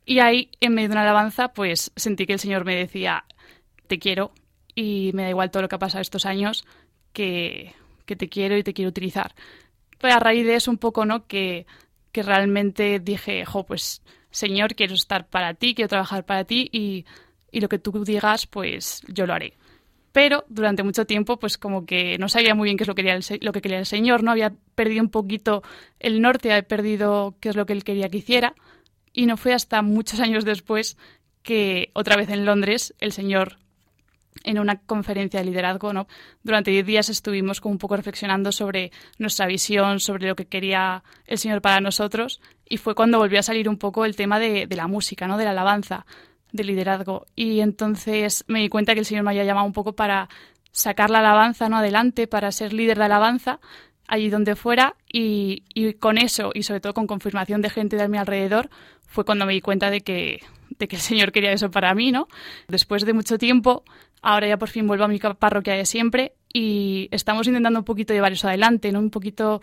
y 0.04 0.18
ahí, 0.18 0.50
en 0.60 0.74
medio 0.74 0.88
de 0.88 0.94
una 0.94 1.02
alabanza, 1.02 1.52
pues 1.52 1.92
sentí 1.96 2.26
que 2.26 2.34
el 2.34 2.38
Señor 2.38 2.64
me 2.64 2.74
decía, 2.74 3.24
te 3.86 3.98
quiero 3.98 4.32
y 4.74 5.10
me 5.14 5.22
da 5.22 5.30
igual 5.30 5.50
todo 5.50 5.62
lo 5.62 5.68
que 5.68 5.76
ha 5.76 5.78
pasado 5.78 6.02
estos 6.02 6.26
años, 6.26 6.64
que, 7.12 7.74
que 8.06 8.16
te 8.16 8.28
quiero 8.28 8.56
y 8.56 8.62
te 8.62 8.74
quiero 8.74 8.88
utilizar. 8.88 9.34
Pues 9.98 10.14
a 10.14 10.18
raíz 10.18 10.44
de 10.46 10.56
eso 10.56 10.70
un 10.70 10.78
poco, 10.78 11.04
¿no? 11.04 11.26
Que, 11.26 11.66
que 12.10 12.22
realmente 12.22 12.98
dije, 13.00 13.44
jo, 13.44 13.64
pues 13.64 14.02
Señor, 14.30 14.74
quiero 14.74 14.94
estar 14.94 15.28
para 15.28 15.54
ti, 15.54 15.74
quiero 15.74 15.88
trabajar 15.88 16.24
para 16.24 16.44
ti 16.44 16.68
y, 16.72 17.04
y 17.50 17.60
lo 17.60 17.68
que 17.68 17.78
tú 17.78 18.04
digas, 18.04 18.46
pues 18.46 19.02
yo 19.08 19.26
lo 19.26 19.34
haré. 19.34 19.54
Pero 20.12 20.44
durante 20.48 20.82
mucho 20.82 21.06
tiempo, 21.06 21.38
pues 21.38 21.56
como 21.56 21.86
que 21.86 22.18
no 22.18 22.28
sabía 22.28 22.54
muy 22.54 22.66
bien 22.66 22.76
qué 22.76 22.84
es 22.84 22.88
lo 22.88 22.94
que, 22.94 23.02
quería 23.02 23.18
lo 23.40 23.52
que 23.52 23.62
quería 23.62 23.78
el 23.78 23.86
Señor, 23.86 24.22
¿no? 24.22 24.30
Había 24.30 24.52
perdido 24.74 25.02
un 25.02 25.10
poquito 25.10 25.62
el 26.00 26.20
norte, 26.20 26.52
había 26.52 26.68
perdido 26.68 27.34
qué 27.40 27.48
es 27.48 27.56
lo 27.56 27.64
que 27.64 27.72
Él 27.72 27.82
quería 27.82 28.10
que 28.10 28.18
hiciera. 28.18 28.54
Y 29.12 29.26
no 29.26 29.36
fue 29.36 29.54
hasta 29.54 29.82
muchos 29.82 30.20
años 30.20 30.44
después 30.44 30.96
que 31.42 31.90
otra 31.92 32.16
vez 32.16 32.30
en 32.30 32.44
Londres 32.46 32.94
el 32.98 33.12
señor 33.12 33.58
en 34.44 34.58
una 34.58 34.80
conferencia 34.80 35.40
de 35.40 35.46
liderazgo, 35.46 35.92
¿no? 35.92 36.06
Durante 36.42 36.70
diez 36.70 36.86
días 36.86 37.08
estuvimos 37.08 37.60
como 37.60 37.72
un 37.72 37.78
poco 37.78 37.96
reflexionando 37.96 38.50
sobre 38.52 38.90
nuestra 39.18 39.46
visión, 39.46 40.00
sobre 40.00 40.26
lo 40.28 40.36
que 40.36 40.46
quería 40.46 41.04
el 41.26 41.38
Señor 41.38 41.60
para 41.60 41.80
nosotros, 41.80 42.40
y 42.68 42.78
fue 42.78 42.94
cuando 42.94 43.18
volvió 43.18 43.38
a 43.38 43.42
salir 43.42 43.68
un 43.68 43.76
poco 43.76 44.04
el 44.04 44.16
tema 44.16 44.38
de, 44.38 44.66
de 44.66 44.76
la 44.76 44.86
música, 44.86 45.26
¿no? 45.26 45.36
De 45.36 45.44
la 45.44 45.50
alabanza, 45.50 46.06
del 46.50 46.68
liderazgo. 46.68 47.26
Y 47.36 47.60
entonces 47.60 48.44
me 48.48 48.60
di 48.60 48.68
cuenta 48.68 48.94
que 48.94 49.00
el 49.00 49.06
Señor 49.06 49.24
me 49.24 49.30
había 49.30 49.44
llamado 49.44 49.66
un 49.66 49.72
poco 49.72 49.94
para 49.94 50.28
sacar 50.72 51.10
la 51.10 51.18
alabanza, 51.18 51.68
¿no? 51.68 51.76
Adelante, 51.76 52.26
para 52.26 52.50
ser 52.52 52.72
líder 52.72 52.98
de 52.98 53.04
alabanza, 53.04 53.60
allí 54.08 54.30
donde 54.30 54.56
fuera, 54.56 54.96
y, 55.12 55.64
y 55.74 55.94
con 55.94 56.18
eso, 56.18 56.50
y 56.54 56.62
sobre 56.62 56.80
todo 56.80 56.94
con 56.94 57.06
confirmación 57.06 57.60
de 57.60 57.70
gente 57.70 57.96
de 57.96 58.08
mi 58.08 58.18
alrededor, 58.18 58.70
fue 59.12 59.24
cuando 59.24 59.46
me 59.46 59.52
di 59.52 59.60
cuenta 59.60 59.90
de 59.90 60.00
que, 60.00 60.42
de 60.78 60.88
que 60.88 60.96
el 60.96 61.02
Señor 61.02 61.32
quería 61.32 61.52
eso 61.52 61.70
para 61.70 61.94
mí, 61.94 62.10
¿no? 62.10 62.28
Después 62.66 63.04
de 63.04 63.12
mucho 63.12 63.38
tiempo, 63.38 63.84
ahora 64.22 64.48
ya 64.48 64.56
por 64.56 64.70
fin 64.70 64.86
vuelvo 64.86 65.04
a 65.04 65.08
mi 65.08 65.18
parroquia 65.18 65.74
de 65.74 65.84
siempre 65.84 66.32
y 66.52 67.08
estamos 67.10 67.46
intentando 67.46 67.78
un 67.80 67.84
poquito 67.84 68.14
llevar 68.14 68.32
eso 68.32 68.48
adelante, 68.48 68.90
¿no? 68.90 69.00
Un 69.00 69.10
poquito 69.10 69.60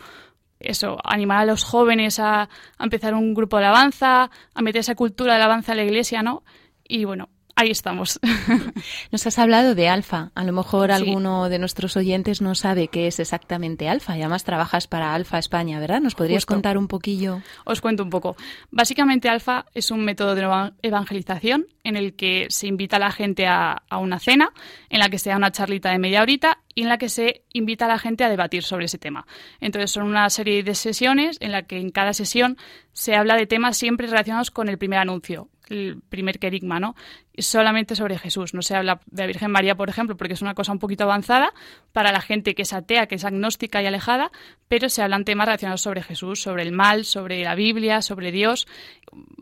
eso, 0.60 0.98
animar 1.02 1.38
a 1.38 1.44
los 1.46 1.64
jóvenes 1.64 2.20
a, 2.20 2.48
empezar 2.78 3.14
un 3.14 3.34
grupo 3.34 3.58
de 3.58 3.64
alabanza, 3.64 4.30
a 4.54 4.62
meter 4.62 4.80
esa 4.80 4.94
cultura 4.94 5.34
de 5.34 5.40
alabanza 5.40 5.72
a 5.72 5.74
la 5.74 5.84
iglesia, 5.84 6.22
¿no? 6.22 6.44
Y 6.86 7.04
bueno, 7.04 7.28
ahí 7.60 7.70
estamos. 7.70 8.18
Nos 9.12 9.26
has 9.26 9.38
hablado 9.38 9.74
de 9.74 9.88
Alfa. 9.88 10.30
A 10.34 10.44
lo 10.44 10.52
mejor 10.52 10.90
alguno 10.90 11.48
de 11.48 11.58
nuestros 11.58 11.96
oyentes 11.96 12.40
no 12.40 12.54
sabe 12.54 12.88
qué 12.88 13.06
es 13.06 13.20
exactamente 13.20 13.88
Alfa. 13.88 14.16
Y 14.16 14.20
además 14.22 14.44
trabajas 14.44 14.86
para 14.86 15.14
Alfa 15.14 15.38
España, 15.38 15.78
¿verdad? 15.78 16.00
¿Nos 16.00 16.14
podrías 16.14 16.42
Justo. 16.44 16.54
contar 16.54 16.78
un 16.78 16.88
poquillo? 16.88 17.42
Os 17.64 17.80
cuento 17.80 18.02
un 18.02 18.10
poco. 18.10 18.36
Básicamente, 18.70 19.28
Alfa 19.28 19.66
es 19.74 19.90
un 19.90 20.04
método 20.04 20.34
de 20.34 20.42
eva- 20.42 20.72
evangelización 20.82 21.66
en 21.84 21.96
el 21.96 22.14
que 22.14 22.46
se 22.50 22.66
invita 22.66 22.96
a 22.96 23.00
la 23.00 23.10
gente 23.12 23.46
a, 23.46 23.82
a 23.88 23.98
una 23.98 24.18
cena, 24.18 24.52
en 24.90 24.98
la 24.98 25.08
que 25.08 25.18
se 25.18 25.30
da 25.30 25.36
una 25.36 25.50
charlita 25.52 25.90
de 25.90 25.98
media 25.98 26.22
horita 26.22 26.58
y 26.74 26.82
en 26.82 26.88
la 26.88 26.98
que 26.98 27.08
se 27.08 27.42
invita 27.52 27.86
a 27.86 27.88
la 27.88 27.98
gente 27.98 28.24
a 28.24 28.28
debatir 28.28 28.62
sobre 28.62 28.86
ese 28.86 28.98
tema. 28.98 29.26
Entonces, 29.60 29.90
son 29.90 30.04
una 30.04 30.28
serie 30.30 30.62
de 30.62 30.74
sesiones 30.74 31.36
en 31.40 31.52
la 31.52 31.62
que 31.62 31.78
en 31.78 31.90
cada 31.90 32.12
sesión 32.12 32.56
se 32.92 33.14
habla 33.14 33.36
de 33.36 33.46
temas 33.46 33.76
siempre 33.76 34.06
relacionados 34.06 34.50
con 34.50 34.68
el 34.68 34.78
primer 34.78 34.98
anuncio, 34.98 35.48
el 35.70 36.02
primer 36.08 36.38
querigma, 36.38 36.80
¿no? 36.80 36.96
Solamente 37.38 37.94
sobre 37.94 38.18
Jesús. 38.18 38.52
No 38.52 38.60
se 38.60 38.74
habla 38.74 39.00
de 39.06 39.22
la 39.22 39.26
Virgen 39.26 39.50
María, 39.50 39.76
por 39.76 39.88
ejemplo, 39.88 40.16
porque 40.16 40.34
es 40.34 40.42
una 40.42 40.54
cosa 40.54 40.72
un 40.72 40.78
poquito 40.78 41.04
avanzada 41.04 41.52
para 41.92 42.12
la 42.12 42.20
gente 42.20 42.54
que 42.54 42.62
es 42.62 42.72
atea, 42.72 43.06
que 43.06 43.14
es 43.14 43.24
agnóstica 43.24 43.80
y 43.80 43.86
alejada, 43.86 44.30
pero 44.68 44.88
se 44.88 45.02
hablan 45.02 45.24
temas 45.24 45.46
relacionados 45.46 45.80
sobre 45.80 46.02
Jesús, 46.02 46.42
sobre 46.42 46.64
el 46.64 46.72
mal, 46.72 47.04
sobre 47.04 47.42
la 47.42 47.54
Biblia, 47.54 48.02
sobre 48.02 48.32
Dios. 48.32 48.66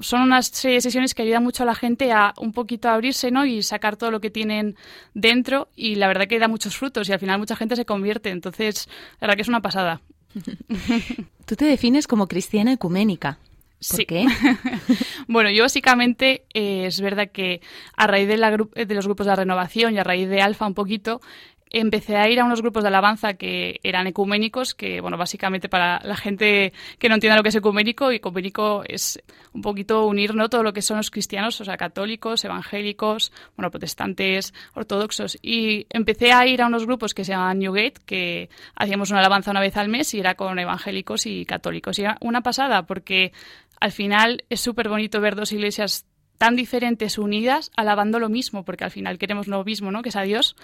Son 0.01 0.21
unas 0.21 0.47
serie 0.47 0.77
de 0.77 0.81
sesiones 0.83 1.15
que 1.15 1.23
ayudan 1.23 1.43
mucho 1.43 1.65
a 1.65 1.67
la 1.67 1.75
gente 1.75 2.13
a 2.13 2.35
un 2.39 2.53
poquito 2.53 2.89
a 2.89 2.95
abrirse, 2.95 3.31
¿no? 3.31 3.45
Y 3.45 3.63
sacar 3.63 3.97
todo 3.97 4.11
lo 4.11 4.21
que 4.21 4.31
tienen 4.31 4.77
dentro 5.15 5.69
y 5.75 5.97
la 5.97 6.09
verdad 6.09 6.29
que 6.29 6.39
da 6.39 6.47
muchos 6.47 6.77
frutos 6.77 7.09
al 7.19 7.21
final 7.21 7.39
mucha 7.39 7.57
gente 7.57 7.77
se 7.77 7.85
convierte. 7.85 8.31
Entonces, 8.31 8.89
la 9.21 9.27
verdad 9.27 9.37
que 9.37 9.43
es 9.43 9.49
una 9.49 9.61
pasada. 9.63 10.01
Tú 11.47 11.57
te 11.57 11.65
defines 11.65 12.07
como 12.07 12.29
cristiana 12.29 12.73
ecuménica. 12.73 13.39
¿Por 13.89 13.97
Sí. 13.99 14.07
qué? 14.07 14.27
Bueno, 15.29 15.51
yo 15.51 15.63
básicamente 15.65 16.45
eh, 16.55 16.87
es 16.87 17.01
verdad 17.01 17.31
que 17.31 17.61
a 17.97 18.07
raíz 18.07 18.27
de, 18.29 18.37
la 18.39 18.51
gru- 18.53 18.73
de 18.73 18.95
los 18.95 19.07
grupos 19.07 19.27
de 19.27 19.31
la 19.33 19.37
renovación 19.37 19.95
y 19.95 19.99
a 19.99 20.05
raíz 20.05 20.29
de 20.29 20.41
Alfa 20.41 20.67
un 20.67 20.75
poquito, 20.75 21.21
empecé 21.71 22.17
a 22.17 22.29
ir 22.29 22.41
a 22.41 22.45
unos 22.45 22.63
grupos 22.63 22.83
de 22.83 22.89
alabanza 22.89 23.35
que 23.35 23.81
eran 23.83 24.07
ecuménicos, 24.07 24.75
que, 24.75 25.01
bueno, 25.01 25.17
básicamente 25.17 25.69
para 25.69 26.01
la 26.05 26.17
gente 26.17 26.73
que 26.99 27.09
no 27.09 27.15
entienda 27.15 27.37
lo 27.37 27.43
que 27.43 27.51
es 27.51 27.55
ecuménico, 27.55 28.11
ecuménico 28.11 28.83
es 28.87 29.23
un 29.53 29.63
poquito 29.63 30.07
unir 30.07 30.35
¿no? 30.35 30.49
todo 30.49 30.63
lo 30.63 30.73
que 30.73 30.83
son 30.83 30.97
los 30.97 31.11
cristianos, 31.11 31.61
o 31.61 31.65
sea, 31.65 31.77
católicos, 31.77 32.45
evangélicos, 32.45 33.33
bueno, 33.57 33.71
protestantes, 33.71 34.55
ortodoxos. 34.75 35.39
Y 35.43 35.87
empecé 35.91 36.33
a 36.33 36.47
ir 36.47 36.63
a 36.63 36.67
unos 36.67 36.87
grupos 36.87 37.15
que 37.15 37.25
se 37.25 37.33
llamaban 37.33 37.59
Newgate, 37.59 38.01
que 38.05 38.49
hacíamos 38.75 39.11
una 39.11 39.21
alabanza 39.21 39.51
una 39.51 39.61
vez 39.61 39.77
al 39.77 39.89
mes 39.89 40.15
y 40.15 40.21
era 40.21 40.35
con 40.35 40.59
evangélicos 40.59 41.27
y 41.27 41.45
católicos. 41.45 41.99
Y 41.99 42.03
era 42.03 42.17
una 42.21 42.43
pasada, 42.43 42.87
porque 42.87 43.33
al 43.81 43.93
final 43.93 44.45
es 44.49 44.61
súper 44.61 44.89
bonito 44.89 45.21
ver 45.21 45.37
dos 45.37 45.53
iglesias 45.53 46.07
tan 46.39 46.57
diferentes 46.57 47.19
unidas 47.19 47.71
alabando 47.77 48.19
lo 48.19 48.29
mismo, 48.29 48.65
porque 48.65 48.85
al 48.85 48.91
final 48.91 49.19
queremos 49.19 49.49
lo 49.49 49.63
mismo, 49.65 49.91
¿no? 49.91 50.03
Que 50.03 50.09
es 50.09 50.17
a 50.17 50.23
Dios. 50.23 50.57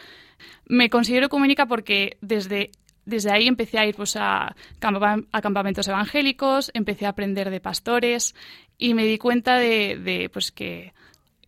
Me 0.67 0.89
considero 0.89 1.27
ecuménica 1.27 1.67
porque 1.67 2.17
desde, 2.21 2.71
desde 3.05 3.33
ahí 3.33 3.49
empecé 3.49 3.79
a 3.79 3.87
ir 3.87 3.97
pues, 3.97 4.17
a, 4.17 4.55
campa- 4.81 5.25
a 5.33 5.41
campamentos 5.43 5.89
evangélicos, 5.89 6.71
empecé 6.75 7.07
a 7.07 7.11
aprender 7.11 7.51
de 7.51 7.61
pastores 7.61 8.35
y 8.79 8.95
me 8.95 9.05
di 9.05 9.19
cuenta 9.19 9.57
de, 9.59 9.99
de, 9.99 10.31
pues 10.31 10.53
que 10.53 10.95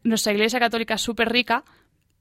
nuestra 0.03 0.33
iglesia 0.33 0.59
católica 0.61 0.95
es 0.95 1.03
súper 1.03 1.31
rica, 1.31 1.65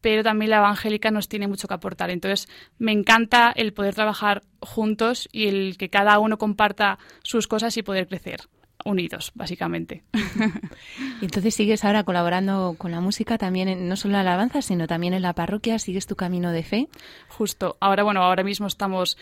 pero 0.01 0.21
también 0.21 0.51
la 0.51 0.57
evangélica 0.57 1.09
nos 1.09 1.27
tiene 1.27 1.47
mucho 1.47 1.67
que 1.67 1.73
aportar. 1.73 2.11
Entonces, 2.11 2.47
me 2.77 2.91
encanta 2.91 3.51
el 3.55 3.73
poder 3.73 3.95
trabajar 3.95 4.43
juntos 4.59 5.27
y 5.31 5.47
el 5.47 5.77
que 5.77 5.89
cada 5.89 6.19
uno 6.19 6.37
comparta 6.37 6.99
sus 7.23 7.47
cosas 7.47 7.75
y 7.77 7.81
poder 7.81 8.07
crecer 8.07 8.41
unidos, 8.83 9.31
básicamente. 9.35 10.03
Y 11.21 11.25
entonces 11.25 11.55
sigues 11.55 11.83
ahora 11.85 12.03
colaborando 12.03 12.75
con 12.77 12.91
la 12.91 12.99
música 12.99 13.37
también, 13.37 13.67
en- 13.69 13.87
no 13.87 13.95
solo 13.95 14.11
en 14.17 14.25
la 14.25 14.31
alabanza, 14.31 14.61
sino 14.61 14.85
también 14.87 15.13
en 15.13 15.21
la 15.21 15.33
parroquia, 15.33 15.79
sigues 15.79 16.07
tu 16.07 16.15
camino 16.15 16.51
de 16.51 16.63
fe. 16.63 16.87
Justo. 17.29 17.77
Ahora, 17.79 18.03
bueno, 18.03 18.21
ahora 18.21 18.43
mismo 18.43 18.67
estamos, 18.67 19.17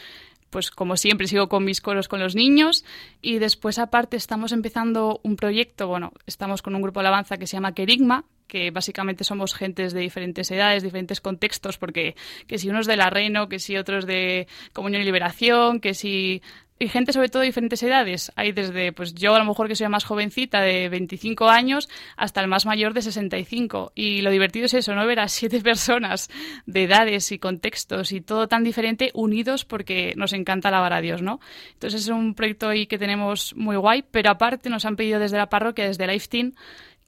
pues 0.50 0.72
como 0.72 0.98
siempre, 0.98 1.28
sigo 1.28 1.50
con 1.50 1.64
mis 1.66 1.82
coros 1.82 2.08
con 2.08 2.20
los 2.20 2.36
niños 2.36 2.84
y 3.22 3.40
después 3.40 3.78
aparte 3.80 4.18
estamos 4.18 4.52
empezando 4.52 5.20
un 5.24 5.36
proyecto, 5.36 5.88
bueno, 5.88 6.12
estamos 6.26 6.62
con 6.62 6.76
un 6.76 6.82
grupo 6.82 7.00
de 7.00 7.08
alabanza 7.08 7.38
que 7.38 7.48
se 7.48 7.58
llama 7.58 7.74
Querigma, 7.74 8.26
que 8.48 8.70
básicamente 8.72 9.24
somos 9.24 9.56
gentes 9.56 9.94
de 9.94 10.02
diferentes 10.02 10.52
edades, 10.52 10.84
diferentes 10.84 11.22
contextos, 11.22 11.78
porque 11.78 12.16
que 12.46 12.58
si 12.60 12.70
unos 12.70 12.86
de 12.86 12.98
la 12.98 13.10
Reino, 13.10 13.50
que 13.50 13.58
si 13.60 13.78
otros 13.78 14.06
de 14.06 14.48
Comunión 14.74 15.02
y 15.02 15.06
Liberación, 15.06 15.80
que 15.80 15.94
si 15.94 16.42
y 16.80 16.88
gente 16.88 17.14
sobre 17.14 17.30
todo 17.30 17.42
de 17.42 17.48
diferentes 17.48 17.82
edades. 17.84 18.32
Hay 18.36 18.52
desde, 18.52 18.92
pues 18.92 19.14
yo 19.14 19.36
a 19.36 19.40
lo 19.40 19.46
mejor 19.46 19.68
que 19.68 19.76
soy 19.76 19.88
más 19.88 20.04
jovencita 20.04 20.62
de 20.62 20.90
25 20.90 21.50
años 21.50 21.90
hasta 22.18 22.42
el 22.42 22.48
más 22.48 22.66
mayor 22.66 22.94
de 22.94 23.02
65. 23.02 23.92
Y 23.96 24.22
lo 24.22 24.32
divertido 24.32 24.66
es 24.66 24.74
eso, 24.74 24.96
¿no? 24.96 25.06
Ver 25.06 25.20
a 25.20 25.28
siete 25.28 25.60
personas 25.64 26.30
de 26.66 26.84
edades 26.84 27.32
y 27.32 27.40
contextos 27.40 28.12
y 28.12 28.22
todo 28.22 28.48
tan 28.48 28.64
diferente 28.64 29.12
unidos 29.14 29.66
porque 29.66 30.14
nos 30.18 30.34
encanta 30.34 30.70
alabar 30.70 30.94
a 30.94 31.02
Dios, 31.02 31.22
¿no? 31.22 31.40
Entonces 31.74 32.02
es 32.02 32.10
un 32.10 32.34
proyecto 32.34 32.70
ahí 32.70 32.88
que 32.88 32.98
tenemos 32.98 33.56
muy 33.56 33.76
guay, 33.76 34.04
pero 34.10 34.32
aparte 34.32 34.70
nos 34.70 34.86
han 34.86 34.96
pedido 34.96 35.20
desde 35.20 35.38
la 35.38 35.50
parroquia, 35.50 35.86
desde 35.86 36.08
Life 36.08 36.28
Team, 36.28 36.54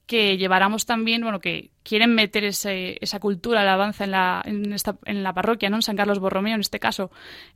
que 0.06 0.38
lleváramos 0.38 0.86
también, 0.86 1.22
bueno, 1.22 1.40
que 1.40 1.72
quieren 1.84 2.14
meter 2.14 2.44
ese, 2.44 2.98
esa 3.02 3.20
cultura, 3.20 3.64
la 3.64 3.74
alabanza 3.74 4.04
en 4.04 4.12
la, 4.12 4.42
en, 4.46 4.74
esta, 4.74 4.98
en 5.06 5.24
la 5.24 5.34
parroquia, 5.34 5.70
¿no? 5.70 5.78
En 5.78 5.82
San 5.82 5.96
Carlos 5.96 6.20
Borromeo, 6.20 6.56
en 6.56 6.62
este 6.62 6.80
caso. 6.80 7.12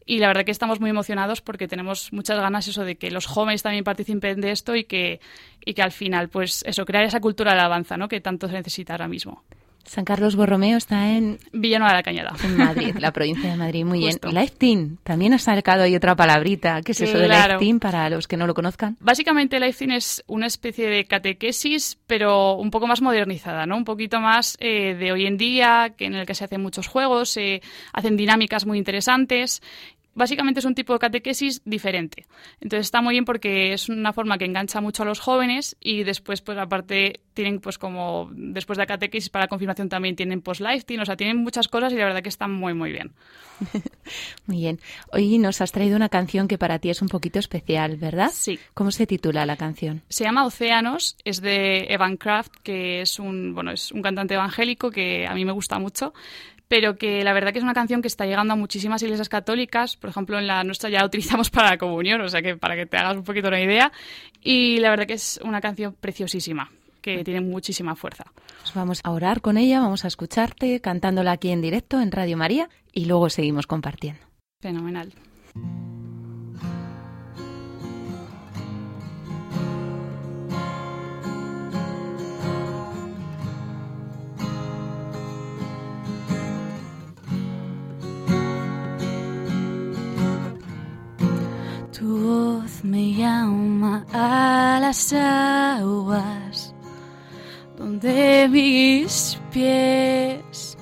Y 0.05 0.19
la 0.19 0.27
verdad 0.27 0.45
que 0.45 0.51
estamos 0.51 0.79
muy 0.79 0.89
emocionados 0.89 1.41
porque 1.41 1.67
tenemos 1.67 2.11
muchas 2.11 2.39
ganas 2.39 2.67
eso 2.67 2.85
de 2.85 2.97
que 2.97 3.11
los 3.11 3.27
jóvenes 3.27 3.63
también 3.63 3.83
participen 3.83 4.41
de 4.41 4.51
esto 4.51 4.75
y 4.75 4.85
que, 4.85 5.19
y 5.63 5.73
que 5.73 5.81
al 5.81 5.91
final, 5.91 6.29
pues 6.29 6.63
eso, 6.65 6.85
crear 6.85 7.03
esa 7.03 7.19
cultura 7.19 7.53
de 7.53 7.59
alabanza, 7.59 7.97
¿no? 7.97 8.07
Que 8.07 8.21
tanto 8.21 8.47
se 8.47 8.53
necesita 8.53 8.93
ahora 8.93 9.07
mismo. 9.07 9.43
San 9.85 10.05
Carlos 10.05 10.35
Borromeo 10.35 10.77
está 10.77 11.09
en, 11.09 11.39
Villanueva 11.51 11.93
de 11.93 11.97
la 11.97 12.03
Cañada. 12.03 12.35
en 12.43 12.57
Madrid, 12.57 12.95
la 12.99 13.11
provincia 13.11 13.49
de 13.49 13.55
Madrid. 13.57 13.85
Muy 13.85 14.03
Justo. 14.03 14.29
bien. 14.29 14.41
Life 14.41 14.55
Team. 14.57 14.97
También 15.03 15.33
has 15.33 15.43
sacado 15.43 15.83
ahí 15.83 15.95
otra 15.95 16.15
palabrita. 16.15 16.81
¿Qué 16.81 16.91
es 16.91 17.01
eso 17.01 17.17
de 17.17 17.27
Life 17.27 17.43
Claro. 17.43 17.59
Team 17.59 17.79
para 17.79 18.09
los 18.09 18.27
que 18.27 18.37
no 18.37 18.45
lo 18.45 18.53
conozcan? 18.53 18.97
Básicamente, 18.99 19.59
Life 19.59 19.79
Team 19.79 19.91
es 19.91 20.23
una 20.27 20.45
especie 20.47 20.87
de 20.87 21.05
catequesis, 21.05 21.97
pero 22.05 22.55
un 22.55 22.69
poco 22.71 22.87
más 22.87 23.01
modernizada, 23.01 23.65
¿no? 23.65 23.77
Un 23.77 23.85
poquito 23.85 24.19
más 24.19 24.57
eh, 24.59 24.95
de 24.95 25.11
hoy 25.11 25.25
en 25.25 25.37
día, 25.37 25.93
que 25.97 26.05
en 26.05 26.13
el 26.13 26.25
que 26.25 26.35
se 26.35 26.43
hacen 26.43 26.61
muchos 26.61 26.87
juegos, 26.87 27.29
se 27.29 27.61
hacen 27.93 28.15
dinámicas 28.17 28.65
muy 28.65 28.77
interesantes. 28.77 29.61
Básicamente 30.19 30.59
es 30.59 30.65
un 30.65 30.75
tipo 30.75 30.91
de 30.91 30.99
catequesis 30.99 31.61
diferente. 31.63 32.25
Entonces 32.59 32.87
está 32.87 33.01
muy 33.01 33.13
bien 33.13 33.23
porque 33.23 33.71
es 33.71 33.87
una 33.87 34.11
forma 34.11 34.37
que 34.37 34.43
engancha 34.43 34.81
mucho 34.81 35.03
a 35.03 35.05
los 35.05 35.21
jóvenes 35.21 35.77
y 35.79 36.03
después, 36.03 36.41
pues 36.41 36.57
aparte, 36.57 37.21
tienen 37.33 37.61
pues 37.61 37.77
como, 37.77 38.29
después 38.33 38.75
de 38.75 38.81
la 38.81 38.87
catequesis 38.87 39.29
para 39.29 39.45
la 39.45 39.47
confirmación 39.47 39.87
también 39.87 40.17
tienen 40.17 40.41
post-life 40.41 40.83
o 40.99 41.05
sea, 41.05 41.15
tienen 41.15 41.37
muchas 41.37 41.69
cosas 41.69 41.93
y 41.93 41.95
la 41.95 42.03
verdad 42.03 42.21
que 42.21 42.27
están 42.27 42.51
muy, 42.51 42.73
muy 42.73 42.91
bien. 42.91 43.13
Muy 44.45 44.57
bien. 44.57 44.79
Hoy 45.11 45.37
nos 45.37 45.61
has 45.61 45.71
traído 45.71 45.95
una 45.95 46.09
canción 46.09 46.47
que 46.47 46.57
para 46.57 46.79
ti 46.79 46.89
es 46.89 47.01
un 47.01 47.09
poquito 47.09 47.39
especial, 47.39 47.97
¿verdad? 47.97 48.31
Sí. 48.33 48.57
¿Cómo 48.73 48.89
se 48.89 49.05
titula 49.05 49.45
la 49.45 49.57
canción? 49.57 50.01
Se 50.09 50.23
llama 50.23 50.45
Océanos, 50.45 51.17
es 51.25 51.41
de 51.41 51.85
Evan 51.89 52.17
Kraft, 52.17 52.53
que 52.63 53.01
es 53.01 53.19
un, 53.19 53.53
bueno, 53.53 53.71
es 53.71 53.91
un 53.91 54.01
cantante 54.01 54.33
evangélico 54.33 54.91
que 54.91 55.27
a 55.27 55.35
mí 55.35 55.43
me 55.45 55.51
gusta 55.51 55.77
mucho, 55.77 56.13
pero 56.69 56.97
que 56.97 57.23
la 57.23 57.33
verdad 57.33 57.51
que 57.51 57.57
es 57.57 57.63
una 57.63 57.73
canción 57.73 58.01
que 58.01 58.07
está 58.07 58.25
llegando 58.25 58.53
a 58.53 58.55
muchísimas 58.55 59.01
iglesias 59.01 59.27
católicas, 59.27 59.97
por 59.97 60.11
ejemplo 60.11 60.39
en 60.39 60.47
la 60.47 60.63
nuestra 60.63 60.89
ya 60.89 60.99
la 60.99 61.07
utilizamos 61.07 61.49
para 61.51 61.71
la 61.71 61.77
comunión, 61.77 62.21
o 62.21 62.29
sea 62.29 62.41
que 62.41 62.55
para 62.55 62.77
que 62.77 62.85
te 62.85 62.95
hagas 62.95 63.17
un 63.17 63.23
poquito 63.23 63.49
una 63.49 63.59
idea, 63.59 63.91
y 64.41 64.77
la 64.77 64.91
verdad 64.91 65.07
que 65.07 65.13
es 65.13 65.39
una 65.43 65.59
canción 65.59 65.95
preciosísima, 65.99 66.71
que 67.01 67.23
tiene 67.25 67.41
muchísima 67.41 67.95
fuerza. 67.95 68.25
Pues 68.61 68.73
vamos 68.73 69.01
a 69.03 69.11
orar 69.11 69.41
con 69.41 69.57
ella, 69.57 69.81
vamos 69.81 70.05
a 70.05 70.07
escucharte 70.07 70.79
cantándola 70.79 71.31
aquí 71.31 71.49
en 71.49 71.61
directo 71.61 71.99
en 71.99 72.11
Radio 72.11 72.37
María 72.37 72.69
y 72.93 73.05
luego 73.05 73.29
seguimos 73.29 73.67
compartiendo. 73.67 74.21
Fenomenal. 74.61 75.11
Tu 91.91 92.05
voz 92.05 92.83
me 92.83 93.13
llama 93.13 94.05
a 94.13 94.79
las 94.79 95.11
aguas 95.11 96.73
donde 97.77 98.47
mis 98.49 99.39
pies 99.51 100.77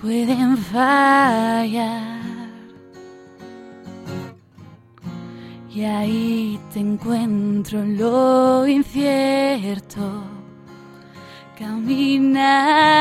pueden 0.00 0.56
fallar. 0.56 2.18
Y 5.72 5.84
ahí 5.84 6.58
te 6.72 6.80
encuentro 6.80 7.80
en 7.80 7.98
lo 7.98 8.66
incierto. 8.66 10.24
Caminaré 11.56 12.98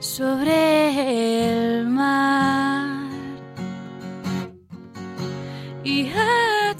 sobre 0.00 1.76
el 1.78 1.86
mar 1.86 2.69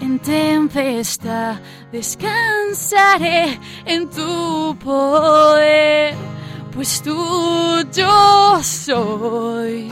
En 0.00 0.18
tempestad 0.18 1.60
descansaré 1.92 3.60
en 3.84 4.10
tu 4.10 4.76
poder, 4.84 6.14
pues 6.72 7.00
tú 7.02 7.16
yo 7.92 8.60
soy 8.62 9.90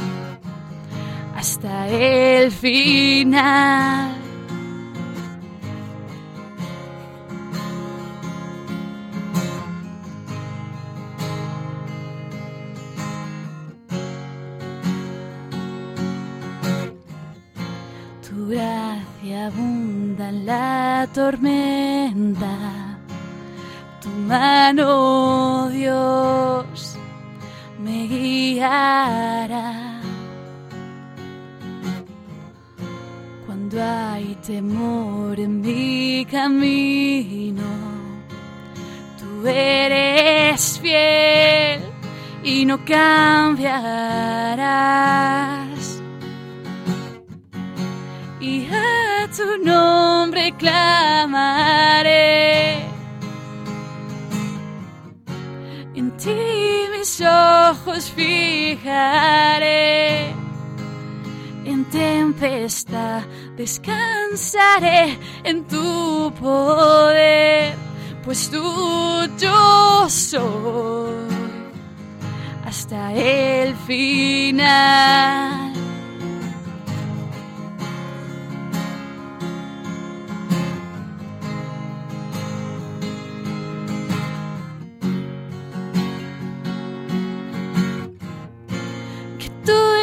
hasta 1.37 1.89
el 1.89 2.51
final. 2.51 4.22
Tormenta, 21.07 22.99
tu 24.01 24.09
mano, 24.09 25.69
Dios, 25.71 26.97
me 27.79 28.07
guiará. 28.07 30.01
Cuando 33.47 33.83
hay 33.83 34.37
temor 34.47 35.39
en 35.41 35.61
mi 35.61 36.27
camino, 36.31 37.63
tú 39.19 39.47
eres 39.49 40.79
fiel 40.79 41.81
y 42.45 42.65
no 42.65 42.85
cambiarás 42.85 44.13
tu 49.37 49.59
nombre 49.65 50.53
clamaré. 50.59 52.13
En 55.95 56.11
ti 56.17 56.89
mis 56.93 57.21
ojos 57.21 58.11
fijaré. 58.11 59.73
En 61.65 61.85
tempestad 61.85 63.23
descansaré 63.57 65.19
en 65.45 65.65
tu 65.65 66.33
poder, 66.41 67.75
pues 68.25 68.51
tú 68.51 68.63
yo 69.39 70.09
soy 70.09 71.15
hasta 72.65 73.13
el 73.15 73.77
final. 73.87 75.72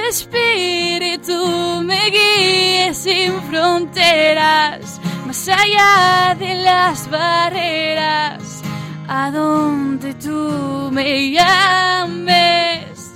Espíritu 0.10 1.82
me 1.84 2.10
guíe 2.10 2.94
sin 2.94 3.40
fronteras, 3.44 5.00
más 5.26 5.48
allá 5.48 6.36
de 6.38 6.56
las 6.56 7.10
barreras, 7.10 8.62
a 9.08 9.30
donde 9.32 10.14
tú 10.16 10.90
me 10.92 11.32
llames. 11.32 13.14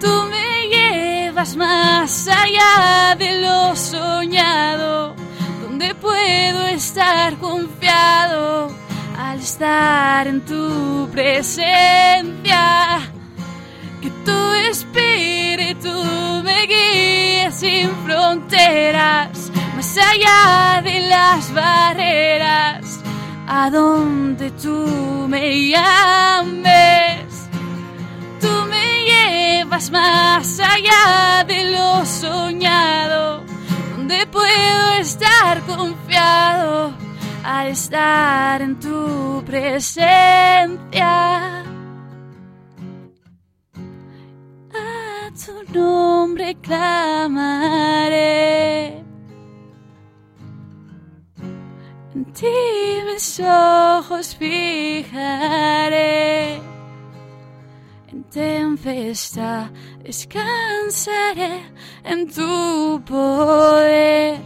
Tú 0.00 0.12
me 0.30 0.68
llevas 0.68 1.56
más 1.56 2.28
allá 2.28 3.16
de 3.16 3.40
lo 3.40 3.74
soñado, 3.74 5.14
donde 5.62 5.94
puedo 5.94 6.66
estar 6.66 7.38
confiado 7.38 8.70
al 9.18 9.40
estar 9.40 10.26
en 10.26 10.44
tu 10.44 11.08
presencia 11.10 13.00
que 14.02 14.10
tu 14.26 14.52
espíritu 14.70 15.33
me 15.92 16.66
guíe 16.66 17.50
sin 17.52 17.90
fronteras, 18.04 19.50
más 19.76 19.98
allá 19.98 20.80
de 20.82 21.00
las 21.08 21.52
barreras, 21.52 23.00
a 23.46 23.70
donde 23.70 24.50
tú 24.52 25.26
me 25.28 25.68
llames. 25.68 27.48
Tú 28.40 28.48
me 28.68 29.04
llevas 29.04 29.90
más 29.90 30.60
allá 30.60 31.44
de 31.46 31.70
lo 31.70 32.04
soñado, 32.04 33.42
donde 33.96 34.26
puedo 34.26 34.92
estar 35.00 35.60
confiado 35.62 36.92
al 37.44 37.68
estar 37.68 38.62
en 38.62 38.78
tu 38.80 39.42
presencia. 39.44 40.74
Tu 45.46 45.52
nombre 45.72 46.54
clamaré. 46.62 48.24
En 52.14 52.24
ti 52.32 52.46
mis 53.06 53.40
ojos 53.40 54.34
fijaré. 54.36 56.14
En 58.12 58.24
tempestad, 58.30 59.70
descansaré 60.02 61.62
en 62.04 62.26
tu 62.28 63.02
poder, 63.04 64.38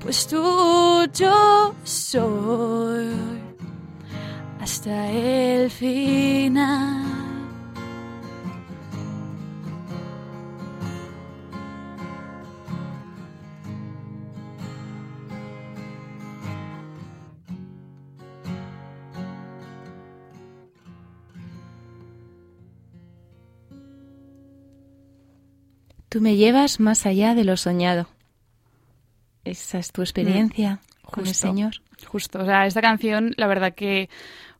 pues 0.00 0.26
tú 0.26 1.06
yo 1.12 1.74
soy 1.84 3.12
hasta 4.60 5.10
el 5.10 5.70
final. 5.70 7.21
Tú 26.12 26.20
me 26.20 26.36
llevas 26.36 26.78
más 26.78 27.06
allá 27.06 27.34
de 27.34 27.42
lo 27.42 27.56
soñado. 27.56 28.06
Esa 29.44 29.78
es 29.78 29.92
tu 29.92 30.02
experiencia 30.02 30.78
con 31.00 31.26
el. 31.26 31.34
Señor. 31.34 31.72
Justo, 32.06 32.40
o 32.40 32.44
sea, 32.44 32.66
esta 32.66 32.82
canción, 32.82 33.32
la 33.38 33.46
verdad 33.46 33.74
que 33.74 34.10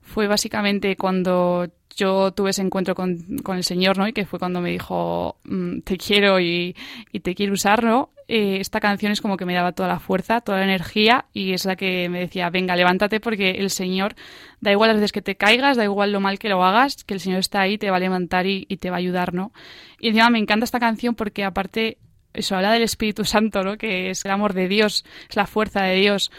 fue 0.01 0.29
básicamente 0.29 0.97
cuando 0.97 1.69
yo 1.95 2.33
tuve 2.33 2.51
ese 2.51 2.62
encuentro 2.62 2.95
con, 2.95 3.37
con 3.43 3.59
el 3.59 3.65
Señor, 3.65 3.99
¿no? 3.99 4.09
Y 4.09 4.15
que 4.15 4.25
fue 4.25 4.38
cuando 4.38 4.62
me 4.62 4.71
dijo, 4.71 5.37
mm, 5.45 5.81
te 5.81 5.99
quiero 5.99 6.41
y, 6.41 6.75
y 7.12 7.21
te 7.21 7.35
quiero 7.35 7.53
usar, 7.53 7.85
¿no? 7.85 8.09
Eh, 8.35 8.61
esta 8.62 8.81
canción 8.81 9.12
es 9.12 9.21
como 9.21 9.37
que 9.37 9.45
me 9.45 9.53
daba 9.53 9.73
toda 9.73 9.90
la 9.90 9.99
fuerza, 9.99 10.40
toda 10.40 10.57
la 10.57 10.64
energía 10.64 11.27
y 11.35 11.53
es 11.53 11.66
la 11.66 11.77
que 11.77 12.09
me 12.09 12.18
decía, 12.18 12.49
venga, 12.49 12.75
levántate 12.75 13.21
porque 13.21 13.51
el 13.51 13.68
Señor, 13.68 14.14
da 14.62 14.73
igual 14.73 14.88
las 14.88 14.97
veces 14.97 15.12
que 15.12 15.21
te 15.21 15.37
caigas, 15.37 15.77
da 15.77 15.85
igual 15.85 16.12
lo 16.12 16.21
mal 16.21 16.38
que 16.38 16.49
lo 16.49 16.64
hagas, 16.64 17.05
que 17.05 17.12
el 17.12 17.21
Señor 17.21 17.40
está 17.40 17.61
ahí, 17.61 17.77
te 17.77 17.90
va 17.90 17.99
a 17.99 18.01
levantar 18.01 18.47
y, 18.47 18.64
y 18.71 18.79
te 18.79 18.88
va 18.88 18.97
a 18.97 19.01
ayudar, 19.01 19.35
¿no? 19.35 19.53
Y 20.01 20.09
encima 20.09 20.31
me 20.31 20.38
encanta 20.38 20.64
esta 20.64 20.81
canción 20.81 21.14
porque 21.14 21.45
aparte 21.45 21.99
eso 22.33 22.57
habla 22.57 22.73
del 22.73 22.85
Espíritu 22.85 23.27
Santo, 23.27 23.62
¿no? 23.64 23.77
Que 23.77 24.09
es 24.09 24.25
el 24.25 24.31
amor 24.31 24.55
de 24.55 24.66
Dios, 24.66 25.05
es 25.29 25.37
la 25.37 25.47
fuerza 25.47 25.83
de 25.83 25.97
Dios. 25.97 26.31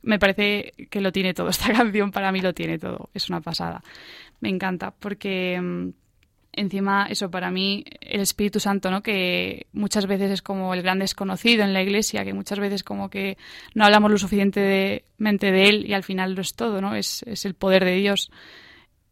Me 0.00 0.18
parece 0.18 0.72
que 0.88 1.02
lo 1.02 1.12
tiene 1.12 1.34
todo. 1.34 1.48
Esta 1.50 1.70
canción 1.70 2.12
para 2.12 2.32
mí 2.32 2.40
lo 2.40 2.54
tiene 2.54 2.78
todo. 2.78 3.10
Es 3.12 3.28
una 3.28 3.42
pasada. 3.42 3.82
Me 4.40 4.48
encanta 4.48 4.90
porque 4.90 5.60
mm, 5.60 5.90
encima 6.56 7.06
eso 7.08 7.30
para 7.30 7.50
mí 7.50 7.84
el 8.00 8.20
Espíritu 8.20 8.58
Santo, 8.58 8.90
¿no? 8.90 9.02
Que 9.02 9.66
muchas 9.72 10.06
veces 10.06 10.30
es 10.30 10.42
como 10.42 10.74
el 10.74 10.82
gran 10.82 10.98
desconocido 10.98 11.62
en 11.62 11.72
la 11.72 11.82
Iglesia, 11.82 12.24
que 12.24 12.34
muchas 12.34 12.58
veces 12.58 12.82
como 12.82 13.08
que 13.10 13.36
no 13.74 13.84
hablamos 13.84 14.10
lo 14.10 14.18
suficientemente 14.18 15.52
de 15.52 15.68
él 15.68 15.86
y 15.86 15.92
al 15.92 16.02
final 16.02 16.34
lo 16.34 16.40
es 16.40 16.54
todo, 16.54 16.80
¿no? 16.80 16.94
Es, 16.94 17.22
es 17.24 17.44
el 17.44 17.54
poder 17.54 17.84
de 17.84 17.96
Dios. 17.96 18.30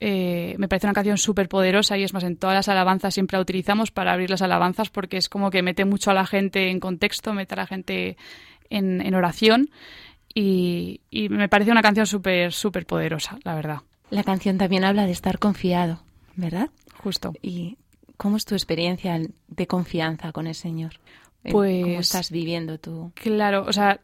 Eh, 0.00 0.56
me 0.58 0.68
parece 0.68 0.86
una 0.86 0.94
canción 0.94 1.18
súper 1.18 1.48
poderosa 1.48 1.96
y 1.96 2.02
es 2.02 2.12
más, 2.12 2.24
en 2.24 2.36
todas 2.36 2.54
las 2.54 2.68
alabanzas 2.68 3.14
siempre 3.14 3.36
la 3.36 3.42
utilizamos 3.42 3.90
para 3.90 4.12
abrir 4.12 4.28
las 4.28 4.42
alabanzas 4.42 4.90
porque 4.90 5.16
es 5.16 5.28
como 5.28 5.50
que 5.50 5.62
mete 5.62 5.84
mucho 5.84 6.10
a 6.10 6.14
la 6.14 6.26
gente 6.26 6.70
en 6.70 6.80
contexto, 6.80 7.32
mete 7.32 7.54
a 7.54 7.58
la 7.58 7.66
gente 7.66 8.16
en, 8.70 9.00
en 9.00 9.14
oración 9.14 9.70
y, 10.34 11.00
y 11.10 11.28
me 11.28 11.48
parece 11.48 11.70
una 11.70 11.82
canción 11.82 12.06
súper, 12.06 12.52
súper 12.52 12.86
poderosa, 12.86 13.38
la 13.44 13.54
verdad. 13.54 13.78
La 14.10 14.24
canción 14.24 14.58
también 14.58 14.84
habla 14.84 15.06
de 15.06 15.12
estar 15.12 15.38
confiado, 15.38 16.02
¿verdad? 16.36 16.70
Justo. 17.04 17.32
¿Y 17.42 17.76
cómo 18.16 18.36
es 18.36 18.44
tu 18.44 18.54
experiencia 18.56 19.20
de 19.48 19.66
confianza 19.66 20.32
con 20.32 20.46
el 20.48 20.54
Señor? 20.56 20.94
Eh, 21.44 21.52
Pues- 21.52 21.82
¿Cómo 21.82 22.00
estás 22.00 22.30
viviendo 22.30 22.78
tú? 22.78 23.12
Claro, 23.14 23.64
o 23.68 23.72
sea, 23.72 24.00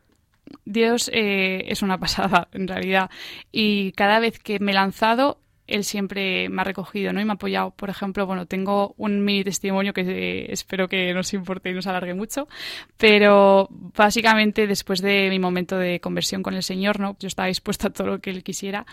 Dios 0.64 1.10
eh, 1.12 1.64
es 1.68 1.82
una 1.82 1.98
pasada, 1.98 2.48
en 2.52 2.68
realidad. 2.68 3.10
Y 3.50 3.92
cada 3.92 4.20
vez 4.20 4.38
que 4.38 4.60
me 4.60 4.72
he 4.72 4.74
lanzado, 4.74 5.38
Él 5.70 5.84
siempre 5.84 6.48
me 6.48 6.62
ha 6.62 6.64
recogido, 6.64 7.12
¿no? 7.12 7.20
Y 7.20 7.24
me 7.24 7.32
ha 7.32 7.34
apoyado. 7.34 7.70
Por 7.70 7.90
ejemplo, 7.90 8.26
bueno, 8.26 8.46
tengo 8.46 8.94
un 8.98 9.24
mini 9.24 9.44
testimonio 9.44 9.92
que 9.92 10.02
eh, 10.02 10.52
espero 10.52 10.88
que 10.88 11.14
no 11.14 11.20
os 11.20 11.32
importe 11.32 11.70
y 11.70 11.72
no 11.72 11.78
os 11.78 11.86
alargue 11.86 12.14
mucho. 12.14 12.48
Pero 12.96 13.68
básicamente, 13.70 14.66
después 14.66 15.00
de 15.00 15.28
mi 15.30 15.38
momento 15.38 15.78
de 15.78 16.00
conversión 16.00 16.42
con 16.42 16.54
el 16.54 16.62
Señor, 16.62 17.00
¿no? 17.00 17.16
Yo 17.18 17.28
estaba 17.28 17.48
dispuesta 17.48 17.88
a 17.88 17.90
todo 17.90 18.08
lo 18.08 18.20
que 18.20 18.30
Él 18.30 18.42
quisiera. 18.42 18.86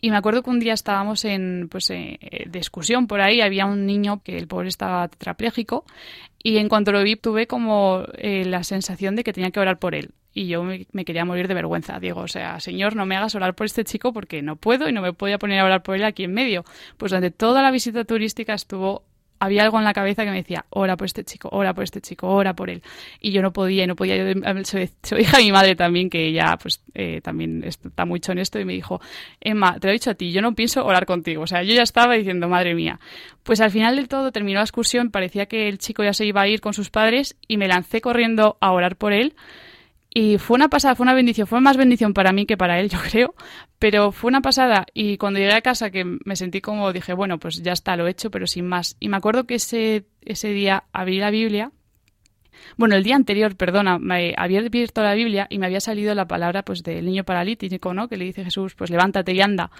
Y 0.00 0.10
me 0.10 0.16
acuerdo 0.16 0.42
que 0.42 0.50
un 0.50 0.60
día 0.60 0.74
estábamos 0.74 1.24
en, 1.24 1.68
pues, 1.70 1.90
eh, 1.90 2.18
de 2.46 2.58
excursión 2.58 3.06
por 3.06 3.20
ahí. 3.20 3.40
Había 3.40 3.66
un 3.66 3.86
niño 3.86 4.22
que 4.22 4.36
el 4.36 4.46
pobre 4.46 4.68
estaba 4.68 5.08
tetrapléjico. 5.08 5.84
Y 6.42 6.58
en 6.58 6.68
cuanto 6.68 6.92
lo 6.92 7.02
vi, 7.02 7.16
tuve 7.16 7.46
como 7.46 8.04
eh, 8.18 8.44
la 8.44 8.62
sensación 8.62 9.16
de 9.16 9.24
que 9.24 9.32
tenía 9.32 9.50
que 9.50 9.60
orar 9.60 9.78
por 9.78 9.94
él. 9.94 10.10
Y 10.38 10.48
yo 10.48 10.62
me, 10.64 11.04
quería 11.06 11.24
morir 11.24 11.48
de 11.48 11.54
vergüenza. 11.54 11.98
Digo, 11.98 12.20
o 12.20 12.28
sea, 12.28 12.60
Señor, 12.60 12.94
no 12.94 13.06
me 13.06 13.16
hagas 13.16 13.34
orar 13.34 13.54
por 13.54 13.64
este 13.64 13.84
chico 13.84 14.12
porque 14.12 14.42
no 14.42 14.56
puedo 14.56 14.86
y 14.86 14.92
no 14.92 15.00
me 15.00 15.14
podía 15.14 15.38
poner 15.38 15.60
a 15.60 15.64
orar 15.64 15.82
por 15.82 15.96
él 15.96 16.04
aquí 16.04 16.24
en 16.24 16.34
medio. 16.34 16.62
Pues 16.98 17.10
durante 17.10 17.30
toda 17.30 17.62
la 17.62 17.70
visita 17.70 18.04
turística 18.04 18.52
estuvo 18.52 19.02
había 19.38 19.62
algo 19.62 19.78
en 19.78 19.84
la 19.84 19.94
cabeza 19.94 20.24
que 20.24 20.30
me 20.30 20.36
decía, 20.36 20.66
ora 20.68 20.98
por 20.98 21.06
este 21.06 21.24
chico, 21.24 21.48
ora 21.52 21.72
por 21.72 21.84
este 21.84 22.02
chico, 22.02 22.28
ora 22.28 22.54
por 22.54 22.68
él. 22.68 22.82
Y 23.18 23.32
yo 23.32 23.40
no 23.40 23.54
podía, 23.54 23.84
y 23.84 23.86
no 23.86 23.96
podía. 23.96 24.16
Yo, 24.16 24.64
se, 24.64 24.90
se 25.02 25.14
lo 25.14 25.18
dije 25.18 25.36
a 25.36 25.40
mi 25.40 25.52
madre 25.52 25.74
también, 25.74 26.10
que 26.10 26.26
ella 26.26 26.58
pues 26.60 26.82
eh, 26.92 27.22
también 27.22 27.64
está 27.64 28.04
mucho 28.04 28.32
en 28.32 28.38
esto, 28.38 28.60
y 28.60 28.66
me 28.66 28.74
dijo, 28.74 29.00
Emma, 29.40 29.78
te 29.80 29.86
lo 29.86 29.90
he 29.90 29.94
dicho 29.94 30.10
a 30.10 30.14
ti, 30.14 30.32
yo 30.32 30.42
no 30.42 30.54
pienso 30.54 30.84
orar 30.84 31.06
contigo. 31.06 31.44
O 31.44 31.46
sea, 31.46 31.62
yo 31.62 31.72
ya 31.72 31.82
estaba 31.82 32.12
diciendo, 32.12 32.46
madre 32.46 32.74
mía. 32.74 33.00
Pues 33.42 33.62
al 33.62 33.70
final 33.70 33.96
del 33.96 34.08
todo 34.08 34.32
terminó 34.32 34.58
la 34.58 34.64
excursión, 34.64 35.10
parecía 35.10 35.46
que 35.46 35.66
el 35.68 35.78
chico 35.78 36.04
ya 36.04 36.12
se 36.12 36.26
iba 36.26 36.42
a 36.42 36.48
ir 36.48 36.60
con 36.60 36.74
sus 36.74 36.90
padres, 36.90 37.36
y 37.48 37.56
me 37.56 37.68
lancé 37.68 38.02
corriendo 38.02 38.58
a 38.60 38.72
orar 38.72 38.96
por 38.96 39.14
él. 39.14 39.34
Y 40.18 40.38
fue 40.38 40.54
una 40.54 40.70
pasada, 40.70 40.94
fue 40.94 41.04
una 41.04 41.12
bendición, 41.12 41.46
fue 41.46 41.60
más 41.60 41.76
bendición 41.76 42.14
para 42.14 42.32
mí 42.32 42.46
que 42.46 42.56
para 42.56 42.80
él, 42.80 42.88
yo 42.94 42.98
creo, 43.00 43.34
pero 43.78 44.12
fue 44.12 44.28
una 44.28 44.40
pasada. 44.40 44.86
Y 44.94 45.18
cuando 45.18 45.40
llegué 45.40 45.52
a 45.52 45.60
casa, 45.60 45.90
que 45.90 46.06
me 46.06 46.36
sentí 46.36 46.62
como, 46.62 46.90
dije, 46.94 47.12
bueno, 47.12 47.38
pues 47.38 47.62
ya 47.62 47.72
está, 47.72 47.96
lo 47.96 48.06
he 48.06 48.12
hecho, 48.12 48.30
pero 48.30 48.46
sin 48.46 48.66
más. 48.66 48.96
Y 48.98 49.10
me 49.10 49.18
acuerdo 49.18 49.44
que 49.44 49.56
ese, 49.56 50.06
ese 50.22 50.48
día 50.48 50.84
abrí 50.94 51.18
la 51.18 51.30
Biblia. 51.30 51.70
Bueno, 52.78 52.96
el 52.96 53.04
día 53.04 53.14
anterior, 53.14 53.56
perdona, 53.56 53.98
me 53.98 54.32
había 54.38 54.60
abierto 54.60 55.02
la 55.02 55.12
Biblia 55.12 55.48
y 55.50 55.58
me 55.58 55.66
había 55.66 55.80
salido 55.80 56.14
la 56.14 56.26
palabra 56.26 56.62
pues 56.62 56.82
del 56.82 57.04
niño 57.04 57.24
paralítico, 57.24 57.92
¿no? 57.92 58.08
Que 58.08 58.16
le 58.16 58.24
dice 58.24 58.42
Jesús, 58.42 58.74
pues 58.74 58.88
levántate 58.88 59.34
y 59.34 59.42
anda. 59.42 59.70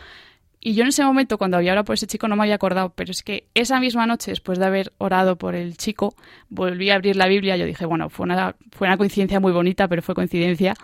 Y 0.66 0.74
yo 0.74 0.82
en 0.82 0.88
ese 0.88 1.04
momento, 1.04 1.38
cuando 1.38 1.56
había 1.56 1.70
orado 1.70 1.84
por 1.84 1.94
ese 1.94 2.08
chico, 2.08 2.26
no 2.26 2.34
me 2.34 2.42
había 2.42 2.56
acordado, 2.56 2.90
pero 2.90 3.12
es 3.12 3.22
que 3.22 3.46
esa 3.54 3.78
misma 3.78 4.04
noche, 4.04 4.32
después 4.32 4.58
de 4.58 4.66
haber 4.66 4.92
orado 4.98 5.38
por 5.38 5.54
el 5.54 5.76
chico, 5.76 6.16
volví 6.48 6.90
a 6.90 6.96
abrir 6.96 7.14
la 7.14 7.28
Biblia. 7.28 7.56
Yo 7.56 7.66
dije, 7.66 7.86
bueno, 7.86 8.10
fue 8.10 8.24
una, 8.24 8.56
fue 8.72 8.88
una 8.88 8.96
coincidencia 8.96 9.38
muy 9.38 9.52
bonita, 9.52 9.86
pero 9.86 10.02
fue 10.02 10.16
coincidencia. 10.16 10.74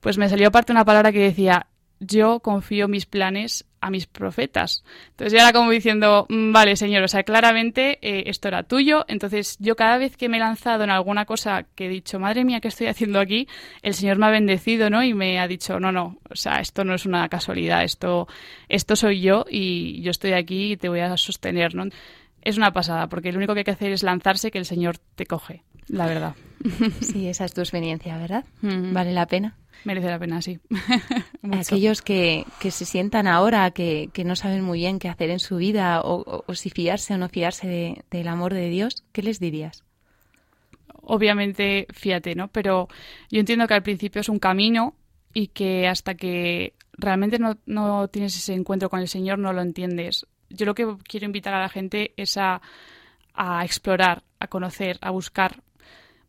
Pues 0.00 0.18
me 0.18 0.28
salió 0.28 0.48
aparte 0.48 0.72
una 0.72 0.84
palabra 0.84 1.12
que 1.12 1.20
decía, 1.20 1.68
yo 2.00 2.40
confío 2.40 2.88
mis 2.88 3.06
planes 3.06 3.66
a 3.80 3.90
mis 3.90 4.06
profetas. 4.06 4.84
Entonces 5.10 5.32
ya 5.32 5.42
era 5.42 5.52
como 5.52 5.70
diciendo, 5.70 6.26
"Mm, 6.28 6.52
vale, 6.52 6.76
señor, 6.76 7.02
o 7.02 7.08
sea, 7.08 7.22
claramente 7.22 7.98
eh, 8.02 8.24
esto 8.26 8.48
era 8.48 8.62
tuyo. 8.62 9.04
Entonces 9.08 9.56
yo 9.58 9.76
cada 9.76 9.98
vez 9.98 10.16
que 10.16 10.28
me 10.28 10.36
he 10.36 10.40
lanzado 10.40 10.84
en 10.84 10.90
alguna 10.90 11.24
cosa 11.24 11.66
que 11.74 11.86
he 11.86 11.88
dicho, 11.88 12.18
madre 12.18 12.44
mía, 12.44 12.60
¿qué 12.60 12.68
estoy 12.68 12.88
haciendo 12.88 13.20
aquí? 13.20 13.48
El 13.82 13.94
Señor 13.94 14.18
me 14.18 14.26
ha 14.26 14.30
bendecido, 14.30 14.90
¿no? 14.90 15.02
Y 15.02 15.14
me 15.14 15.38
ha 15.40 15.48
dicho, 15.48 15.80
no, 15.80 15.92
no, 15.92 16.18
o 16.28 16.36
sea, 16.36 16.60
esto 16.60 16.84
no 16.84 16.94
es 16.94 17.06
una 17.06 17.28
casualidad, 17.28 17.84
esto, 17.84 18.28
esto 18.68 18.96
soy 18.96 19.20
yo 19.20 19.44
y 19.50 20.00
yo 20.02 20.10
estoy 20.10 20.32
aquí 20.32 20.72
y 20.72 20.76
te 20.76 20.88
voy 20.88 21.00
a 21.00 21.16
sostener, 21.16 21.74
¿no? 21.74 21.84
Es 22.42 22.56
una 22.56 22.72
pasada, 22.72 23.08
porque 23.08 23.32
lo 23.32 23.38
único 23.38 23.52
que 23.54 23.60
hay 23.60 23.64
que 23.64 23.70
hacer 23.70 23.92
es 23.92 24.02
lanzarse 24.02 24.50
que 24.50 24.58
el 24.58 24.64
Señor 24.64 24.96
te 25.14 25.26
coge, 25.26 25.62
la 25.90 26.06
verdad. 26.06 26.34
Sí, 27.00 27.26
esa 27.28 27.44
es 27.46 27.54
tu 27.54 27.60
experiencia, 27.62 28.16
¿verdad? 28.18 28.44
Ujú. 28.62 28.92
Vale 28.92 29.12
la 29.12 29.26
pena. 29.26 29.56
Merece 29.84 30.08
la 30.08 30.18
pena, 30.18 30.42
sí. 30.42 30.58
Aquellos 31.52 32.02
que, 32.02 32.44
que 32.60 32.70
se 32.70 32.84
sientan 32.84 33.26
ahora, 33.26 33.70
que, 33.70 34.10
que 34.12 34.24
no 34.24 34.36
saben 34.36 34.62
muy 34.62 34.78
bien 34.80 34.98
qué 34.98 35.08
hacer 35.08 35.30
en 35.30 35.38
su 35.40 35.56
vida 35.56 36.02
o, 36.02 36.16
o- 36.20 36.44
o 36.46 36.54
si 36.54 36.68
fiarse 36.68 37.14
o 37.14 37.18
no 37.18 37.28
fiarse 37.30 37.66
de- 37.66 38.04
del 38.10 38.28
amor 38.28 38.52
de 38.52 38.68
Dios, 38.68 39.04
¿qué 39.12 39.22
les 39.22 39.40
dirías? 39.40 39.84
obviamente 41.02 41.86
fíjate, 41.92 42.34
¿no? 42.34 42.48
Pero 42.48 42.88
yo 43.30 43.40
entiendo 43.40 43.66
que 43.66 43.74
al 43.74 43.82
principio 43.82 44.20
es 44.20 44.28
un 44.28 44.38
camino 44.38 44.94
y 45.32 45.48
que 45.48 45.88
hasta 45.88 46.14
que 46.14 46.74
realmente 46.92 47.38
no, 47.38 47.56
no 47.66 48.08
tienes 48.08 48.36
ese 48.36 48.54
encuentro 48.54 48.90
con 48.90 49.00
el 49.00 49.08
Señor 49.08 49.38
no 49.38 49.52
lo 49.52 49.62
entiendes. 49.62 50.26
Yo 50.50 50.66
lo 50.66 50.74
que 50.74 50.86
quiero 51.04 51.26
invitar 51.26 51.54
a 51.54 51.60
la 51.60 51.68
gente 51.68 52.12
es 52.16 52.36
a, 52.36 52.60
a 53.34 53.64
explorar, 53.64 54.22
a 54.38 54.48
conocer, 54.48 54.98
a 55.00 55.10
buscar. 55.10 55.62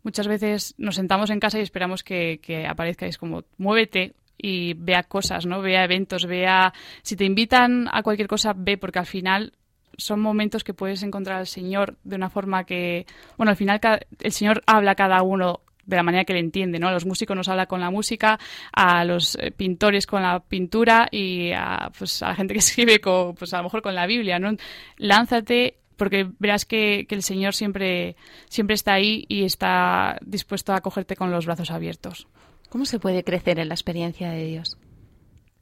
Muchas 0.04 0.28
veces 0.28 0.76
nos 0.78 0.96
sentamos 0.96 1.30
en 1.30 1.40
casa 1.40 1.60
y 1.60 1.62
esperamos 1.62 2.04
que, 2.04 2.40
que 2.42 2.66
aparezca. 2.66 3.06
Es 3.06 3.18
como, 3.18 3.44
muévete 3.58 4.14
y 4.38 4.74
vea 4.74 5.04
cosas, 5.04 5.46
¿no? 5.46 5.62
Vea 5.62 5.84
eventos, 5.84 6.26
vea... 6.26 6.74
Si 7.04 7.16
te 7.16 7.26
invitan 7.26 7.88
a 7.92 8.02
cualquier 8.04 8.28
cosa, 8.28 8.54
ve, 8.56 8.78
porque 8.78 9.00
al 9.00 9.06
final 9.06 9.54
son 9.98 10.20
momentos 10.20 10.64
que 10.64 10.74
puedes 10.74 11.04
encontrar 11.04 11.38
al 11.38 11.48
Señor 11.48 11.98
de 12.04 12.16
una 12.16 12.30
forma 12.30 12.64
que, 12.64 13.06
bueno, 13.38 13.52
al 13.52 13.56
final 13.56 13.80
el 14.20 14.32
Señor 14.32 14.64
habla 14.66 14.92
a 14.92 14.96
cada 14.96 15.22
uno 15.22 15.62
de 15.86 15.96
la 15.96 16.04
manera 16.04 16.26
que 16.26 16.34
le 16.34 16.40
entiende, 16.40 16.80
¿no? 16.80 16.88
A 16.88 16.92
los 16.92 17.06
músicos 17.06 17.36
nos 17.36 17.50
habla 17.50 17.66
con 17.66 17.82
la 17.82 17.90
música, 17.90 18.40
a 18.72 19.04
los 19.04 19.36
eh, 19.36 19.52
pintores 19.52 20.08
con 20.08 20.22
la 20.22 20.40
pintura 20.40 21.08
y 21.12 21.52
a, 21.52 21.92
pues, 21.98 22.22
a 22.24 22.30
la 22.30 22.36
gente 22.36 22.54
que 22.54 22.60
escribe 22.66 23.00
con, 23.00 23.36
pues 23.36 23.54
a 23.54 23.58
lo 23.58 23.64
mejor 23.64 23.82
con 23.82 23.96
la 23.96 24.08
Biblia, 24.08 24.40
¿no? 24.40 24.56
Lánzate 24.98 25.81
porque 26.02 26.28
verás 26.40 26.66
que, 26.66 27.06
que 27.08 27.14
el 27.14 27.22
Señor 27.22 27.54
siempre, 27.54 28.16
siempre 28.50 28.74
está 28.74 28.94
ahí 28.94 29.24
y 29.28 29.44
está 29.44 30.18
dispuesto 30.26 30.74
a 30.74 30.78
acogerte 30.78 31.16
con 31.16 31.30
los 31.30 31.46
brazos 31.46 31.70
abiertos. 31.70 32.26
¿Cómo 32.70 32.86
se 32.86 32.98
puede 32.98 33.24
crecer 33.24 33.60
en 33.60 33.68
la 33.68 33.76
experiencia 33.76 34.32
de 34.32 34.44
Dios? 34.48 34.80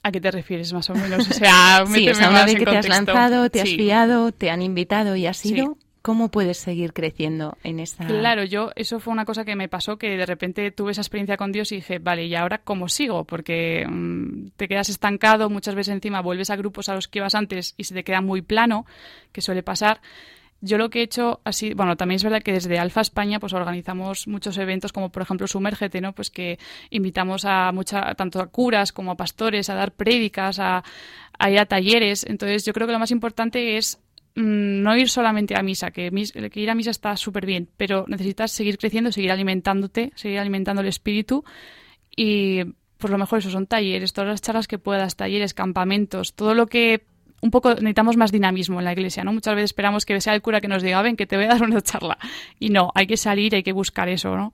¿A 0.01 0.13
qué 0.13 0.21
te 0.21 0.31
refieres 0.31 0.71
más 0.71 0.89
o 0.89 0.93
menos? 0.93 1.27
O 1.29 1.33
sea, 1.33 1.79
Sí, 1.79 1.83
o 1.83 1.87
méteme 1.89 2.15
sea, 2.15 2.29
una 2.29 2.45
vez 2.45 2.55
que 2.55 2.63
te 2.65 2.77
has 2.77 2.87
lanzado, 2.87 3.49
te 3.49 3.59
has 3.59 3.67
Sí. 3.67 3.75
fiado, 3.75 4.31
te 4.31 4.49
han 4.49 4.61
invitado 4.61 5.17
y 5.17 5.25
has 5.25 5.35
Sí. 5.35 5.55
¿Cómo 6.09 6.29
puedes 6.29 6.57
seguir 6.57 6.93
creciendo 6.93 7.55
en 7.63 7.79
esta...? 7.79 8.07
Claro, 8.07 8.43
yo, 8.43 8.71
eso 8.75 8.99
fue 8.99 9.13
una 9.13 9.25
cosa 9.25 9.45
que 9.45 9.55
me 9.55 9.69
pasó, 9.69 9.99
que 9.99 10.17
de 10.17 10.25
repente 10.25 10.71
tuve 10.71 10.93
esa 10.93 11.01
experiencia 11.01 11.37
con 11.37 11.51
Dios 11.51 11.71
y 11.71 11.75
dije, 11.75 11.99
vale, 11.99 12.25
¿y 12.25 12.33
ahora 12.33 12.57
cómo 12.57 12.89
sigo? 12.89 13.25
Porque 13.25 13.85
mm, 13.87 14.47
te 14.57 14.67
quedas 14.67 14.89
estancado, 14.89 15.51
muchas 15.51 15.75
veces 15.75 15.93
encima 15.93 16.23
vuelves 16.23 16.49
a 16.49 16.55
grupos 16.55 16.89
a 16.89 16.95
los 16.95 17.07
que 17.07 17.19
ibas 17.19 17.35
antes 17.35 17.75
y 17.77 17.83
se 17.83 17.93
te 17.93 18.03
queda 18.03 18.21
muy 18.21 18.41
plano, 18.41 18.87
que 19.31 19.41
suele 19.41 19.61
pasar. 19.61 20.01
Yo 20.61 20.79
lo 20.79 20.89
que 20.89 21.01
he 21.01 21.03
hecho 21.03 21.41
así, 21.43 21.75
bueno, 21.75 21.95
también 21.95 22.15
es 22.15 22.23
verdad 22.23 22.41
que 22.41 22.53
desde 22.53 22.79
Alfa 22.79 23.01
España 23.01 23.39
pues 23.39 23.53
organizamos 23.53 24.27
muchos 24.27 24.57
eventos 24.57 24.91
como 24.91 25.11
por 25.11 25.21
ejemplo 25.21 25.45
Sumérgete, 25.45 26.01
¿no? 26.01 26.13
Pues 26.13 26.31
que 26.31 26.57
invitamos 26.89 27.45
a 27.45 27.71
mucha, 27.71 28.15
tanto 28.15 28.41
a 28.41 28.47
curas 28.47 28.91
como 28.91 29.11
a 29.11 29.15
pastores 29.15 29.69
a 29.69 29.75
dar 29.75 29.91
prédicas, 29.91 30.57
a, 30.57 30.83
a 31.37 31.51
ir 31.51 31.59
a 31.59 31.67
talleres. 31.67 32.25
Entonces 32.27 32.65
yo 32.65 32.73
creo 32.73 32.87
que 32.87 32.93
lo 32.93 32.99
más 32.99 33.11
importante 33.11 33.77
es 33.77 33.99
no 34.35 34.95
ir 34.95 35.09
solamente 35.09 35.57
a 35.57 35.63
misa, 35.63 35.91
que, 35.91 36.11
mis- 36.11 36.31
que 36.31 36.59
ir 36.59 36.69
a 36.69 36.75
misa 36.75 36.91
está 36.91 37.15
súper 37.17 37.45
bien, 37.45 37.67
pero 37.77 38.05
necesitas 38.07 38.51
seguir 38.51 38.77
creciendo, 38.77 39.11
seguir 39.11 39.31
alimentándote, 39.31 40.11
seguir 40.15 40.39
alimentando 40.39 40.81
el 40.81 40.87
espíritu 40.87 41.43
y 42.15 42.63
pues 42.97 43.11
lo 43.11 43.17
mejor 43.17 43.39
eso 43.39 43.49
son 43.49 43.65
talleres, 43.67 44.13
todas 44.13 44.29
las 44.29 44.41
charlas 44.41 44.67
que 44.67 44.77
puedas, 44.77 45.15
talleres, 45.15 45.53
campamentos, 45.53 46.33
todo 46.33 46.53
lo 46.53 46.67
que 46.67 47.03
un 47.41 47.51
poco 47.51 47.69
necesitamos 47.73 48.17
más 48.17 48.33
dinamismo 48.33 48.79
en 48.79 48.85
la 48.85 48.91
iglesia, 48.91 49.23
¿no? 49.23 49.31
Muchas 49.31 49.55
veces 49.55 49.69
esperamos 49.69 50.05
que 50.05 50.19
sea 50.19 50.35
el 50.35 50.41
cura 50.41 50.59
que 50.59 50.67
nos 50.67 50.83
diga, 50.83 51.01
ven, 51.01 51.15
que 51.15 51.25
te 51.25 51.37
voy 51.37 51.45
a 51.45 51.49
dar 51.49 51.63
una 51.63 51.79
charla. 51.81 52.17
Y 52.59 52.69
no, 52.69 52.91
hay 52.95 53.07
que 53.07 53.15
salir, 53.15 53.55
hay 53.55 53.63
que 53.63 53.71
buscar 53.71 54.09
eso, 54.09 54.35
¿no? 54.35 54.53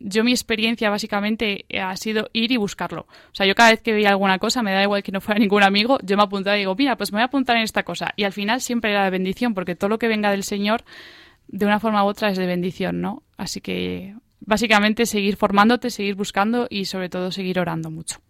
Yo 0.00 0.22
mi 0.24 0.30
experiencia 0.32 0.90
básicamente 0.90 1.64
eh, 1.68 1.80
ha 1.80 1.96
sido 1.96 2.30
ir 2.32 2.52
y 2.52 2.56
buscarlo. 2.56 3.02
O 3.02 3.34
sea, 3.34 3.46
yo 3.46 3.54
cada 3.54 3.70
vez 3.70 3.82
que 3.82 3.92
veía 3.92 4.10
alguna 4.10 4.38
cosa, 4.38 4.62
me 4.62 4.72
da 4.72 4.82
igual 4.82 5.02
que 5.02 5.10
no 5.12 5.20
fuera 5.20 5.40
ningún 5.40 5.62
amigo, 5.64 5.98
yo 6.02 6.16
me 6.16 6.22
apuntaba 6.22 6.56
y 6.56 6.60
digo, 6.60 6.74
mira, 6.76 6.96
pues 6.96 7.12
me 7.12 7.16
voy 7.16 7.22
a 7.22 7.26
apuntar 7.26 7.56
en 7.56 7.62
esta 7.62 7.82
cosa. 7.82 8.12
Y 8.16 8.24
al 8.24 8.32
final 8.32 8.60
siempre 8.60 8.90
era 8.92 9.04
de 9.04 9.10
bendición, 9.10 9.54
porque 9.54 9.74
todo 9.74 9.88
lo 9.90 9.98
que 9.98 10.06
venga 10.08 10.30
del 10.30 10.44
Señor, 10.44 10.84
de 11.48 11.66
una 11.66 11.80
forma 11.80 12.04
u 12.04 12.06
otra, 12.06 12.30
es 12.30 12.38
de 12.38 12.46
bendición, 12.46 13.00
¿no? 13.00 13.22
Así 13.36 13.60
que 13.60 14.14
básicamente 14.40 15.04
seguir 15.06 15.36
formándote, 15.36 15.90
seguir 15.90 16.14
buscando 16.14 16.68
y 16.70 16.84
sobre 16.84 17.08
todo 17.08 17.32
seguir 17.32 17.58
orando 17.58 17.90
mucho. 17.90 18.20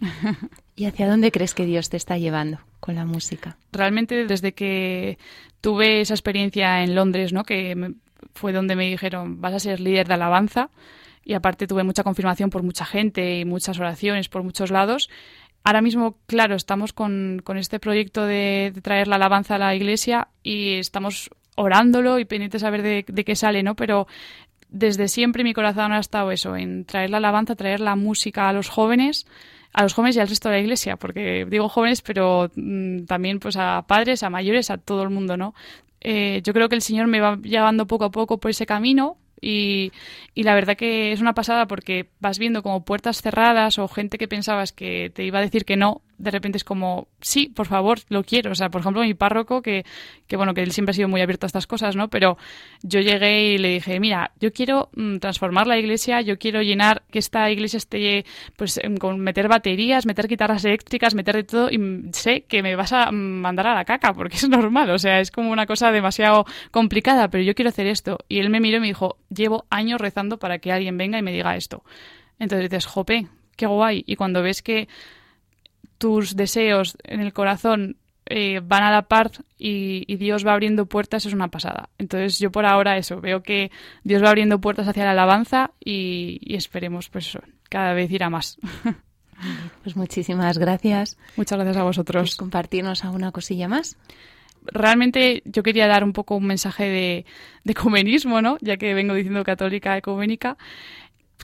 ¿Y 0.76 0.86
hacia 0.86 1.08
dónde 1.08 1.30
crees 1.30 1.54
que 1.54 1.66
Dios 1.66 1.88
te 1.90 1.96
está 1.96 2.18
llevando 2.18 2.58
con 2.80 2.94
la 2.96 3.04
música? 3.04 3.56
realmente 3.70 4.26
desde 4.26 4.52
que 4.52 5.18
tuve 5.60 6.00
esa 6.00 6.14
experiencia 6.14 6.82
en 6.82 6.94
Londres, 6.94 7.32
¿no? 7.32 7.44
que 7.44 7.74
me- 7.76 7.94
fue 8.34 8.52
donde 8.52 8.74
me 8.76 8.88
dijeron 8.88 9.40
vas 9.40 9.54
a 9.54 9.60
ser 9.60 9.80
líder 9.80 10.08
de 10.08 10.14
alabanza 10.14 10.70
y 11.24 11.34
aparte 11.34 11.66
tuve 11.66 11.84
mucha 11.84 12.02
confirmación 12.02 12.50
por 12.50 12.62
mucha 12.62 12.84
gente 12.84 13.38
y 13.38 13.44
muchas 13.44 13.78
oraciones 13.78 14.28
por 14.28 14.42
muchos 14.42 14.70
lados. 14.70 15.08
Ahora 15.64 15.80
mismo, 15.80 16.16
claro, 16.26 16.56
estamos 16.56 16.92
con, 16.92 17.40
con 17.44 17.56
este 17.56 17.78
proyecto 17.78 18.24
de, 18.24 18.72
traer 18.82 19.06
la 19.06 19.16
alabanza 19.16 19.54
a 19.54 19.58
la 19.58 19.74
iglesia 19.74 20.28
y 20.42 20.74
estamos 20.74 21.30
orándolo 21.54 22.18
y 22.18 22.24
pendientes 22.24 22.64
a 22.64 22.70
ver 22.70 22.82
de, 22.82 23.04
de 23.06 23.24
qué 23.24 23.36
sale, 23.36 23.62
¿no? 23.62 23.76
Pero 23.76 24.08
desde 24.68 25.06
siempre 25.06 25.44
mi 25.44 25.54
corazón 25.54 25.92
ha 25.92 26.00
estado 26.00 26.32
eso, 26.32 26.56
en 26.56 26.84
traer 26.84 27.10
la 27.10 27.18
alabanza, 27.18 27.54
traer 27.54 27.78
la 27.80 27.94
música 27.94 28.48
a 28.48 28.52
los 28.52 28.68
jóvenes, 28.68 29.26
a 29.72 29.82
los 29.82 29.94
jóvenes 29.94 30.16
y 30.16 30.20
al 30.20 30.28
resto 30.28 30.48
de 30.48 30.56
la 30.56 30.60
iglesia, 30.60 30.96
porque 30.96 31.46
digo 31.48 31.68
jóvenes, 31.68 32.02
pero 32.02 32.50
mm, 32.56 33.04
también 33.04 33.38
pues 33.38 33.56
a 33.56 33.84
padres, 33.86 34.22
a 34.22 34.30
mayores, 34.30 34.70
a 34.70 34.78
todo 34.78 35.02
el 35.02 35.10
mundo, 35.10 35.36
¿no? 35.36 35.54
Eh, 36.00 36.40
yo 36.42 36.52
creo 36.52 36.68
que 36.68 36.74
el 36.74 36.82
Señor 36.82 37.06
me 37.06 37.20
va 37.20 37.38
llevando 37.40 37.86
poco 37.86 38.04
a 38.04 38.10
poco 38.10 38.38
por 38.38 38.50
ese 38.50 38.66
camino 38.66 39.18
y, 39.42 39.92
y 40.34 40.44
la 40.44 40.54
verdad 40.54 40.76
que 40.76 41.12
es 41.12 41.20
una 41.20 41.34
pasada 41.34 41.66
porque 41.66 42.06
vas 42.20 42.38
viendo 42.38 42.62
como 42.62 42.84
puertas 42.84 43.20
cerradas 43.20 43.78
o 43.78 43.88
gente 43.88 44.16
que 44.16 44.28
pensabas 44.28 44.72
que 44.72 45.10
te 45.12 45.24
iba 45.24 45.40
a 45.40 45.42
decir 45.42 45.66
que 45.66 45.76
no, 45.76 46.00
de 46.22 46.30
repente 46.30 46.56
es 46.56 46.62
como, 46.62 47.08
sí, 47.20 47.48
por 47.48 47.66
favor, 47.66 47.98
lo 48.08 48.22
quiero. 48.22 48.52
O 48.52 48.54
sea, 48.54 48.70
por 48.70 48.80
ejemplo, 48.80 49.02
mi 49.02 49.12
párroco, 49.12 49.60
que, 49.60 49.84
que 50.28 50.36
bueno, 50.36 50.54
que 50.54 50.62
él 50.62 50.70
siempre 50.70 50.92
ha 50.92 50.94
sido 50.94 51.08
muy 51.08 51.20
abierto 51.20 51.46
a 51.46 51.48
estas 51.48 51.66
cosas, 51.66 51.96
¿no? 51.96 52.08
Pero 52.08 52.38
yo 52.82 53.00
llegué 53.00 53.54
y 53.54 53.58
le 53.58 53.70
dije, 53.70 53.98
mira, 53.98 54.30
yo 54.38 54.52
quiero 54.52 54.88
mm, 54.94 55.16
transformar 55.18 55.66
la 55.66 55.78
iglesia, 55.78 56.20
yo 56.20 56.38
quiero 56.38 56.62
llenar 56.62 57.02
que 57.10 57.18
esta 57.18 57.50
iglesia 57.50 57.78
esté, 57.78 58.24
pues, 58.56 58.78
em, 58.78 58.98
con 58.98 59.18
meter 59.18 59.48
baterías, 59.48 60.06
meter 60.06 60.28
guitarras 60.28 60.64
eléctricas, 60.64 61.16
meter 61.16 61.34
de 61.34 61.42
todo, 61.42 61.70
y 61.70 62.10
sé 62.12 62.42
que 62.42 62.62
me 62.62 62.76
vas 62.76 62.92
a 62.92 63.10
mandar 63.10 63.66
a 63.66 63.74
la 63.74 63.84
caca, 63.84 64.12
porque 64.12 64.36
es 64.36 64.48
normal, 64.48 64.90
o 64.90 64.98
sea, 64.98 65.18
es 65.18 65.32
como 65.32 65.50
una 65.50 65.66
cosa 65.66 65.90
demasiado 65.90 66.46
complicada, 66.70 67.28
pero 67.30 67.42
yo 67.42 67.56
quiero 67.56 67.70
hacer 67.70 67.88
esto. 67.88 68.18
Y 68.28 68.38
él 68.38 68.48
me 68.48 68.60
miró 68.60 68.76
y 68.76 68.80
me 68.80 68.86
dijo, 68.86 69.16
llevo 69.28 69.64
años 69.70 70.00
rezando 70.00 70.38
para 70.38 70.60
que 70.60 70.70
alguien 70.70 70.96
venga 70.96 71.18
y 71.18 71.22
me 71.22 71.32
diga 71.32 71.56
esto. 71.56 71.82
Entonces 72.38 72.70
dices, 72.70 72.86
jope, 72.86 73.26
qué 73.56 73.66
guay. 73.66 74.04
Y 74.06 74.14
cuando 74.14 74.40
ves 74.40 74.62
que 74.62 74.88
tus 76.02 76.34
deseos 76.36 76.96
en 77.04 77.20
el 77.20 77.32
corazón 77.32 77.96
eh, 78.26 78.60
van 78.62 78.82
a 78.82 78.90
la 78.90 79.02
par 79.02 79.30
y, 79.58 80.04
y 80.06 80.16
Dios 80.16 80.44
va 80.46 80.52
abriendo 80.52 80.86
puertas, 80.86 81.26
es 81.26 81.32
una 81.32 81.48
pasada. 81.48 81.88
Entonces 81.98 82.38
yo 82.40 82.50
por 82.50 82.66
ahora 82.66 82.96
eso, 82.96 83.20
veo 83.20 83.42
que 83.42 83.70
Dios 84.04 84.22
va 84.22 84.28
abriendo 84.30 84.60
puertas 84.60 84.88
hacia 84.88 85.04
la 85.04 85.12
alabanza 85.12 85.70
y, 85.84 86.38
y 86.40 86.56
esperemos 86.56 87.08
pues 87.08 87.28
eso, 87.28 87.40
cada 87.68 87.92
vez 87.94 88.10
ir 88.10 88.24
a 88.24 88.30
más. 88.30 88.58
Pues 89.82 89.96
muchísimas 89.96 90.56
gracias 90.56 91.16
Muchas 91.36 91.58
gracias 91.58 91.76
a 91.76 91.82
vosotros. 91.82 92.36
compartirnos 92.36 93.04
alguna 93.04 93.32
cosilla 93.32 93.66
más. 93.66 93.96
realmente 94.66 95.42
yo 95.44 95.64
quería 95.64 95.88
dar 95.88 96.04
un 96.04 96.12
poco 96.12 96.36
un 96.36 96.46
mensaje 96.46 96.84
de, 96.84 97.26
de 97.64 97.72
ecumenismo, 97.72 98.40
¿no? 98.40 98.56
Ya 98.60 98.76
que 98.76 98.94
vengo 98.94 99.14
diciendo 99.14 99.42
católica 99.42 99.96
ecuménica, 99.96 100.56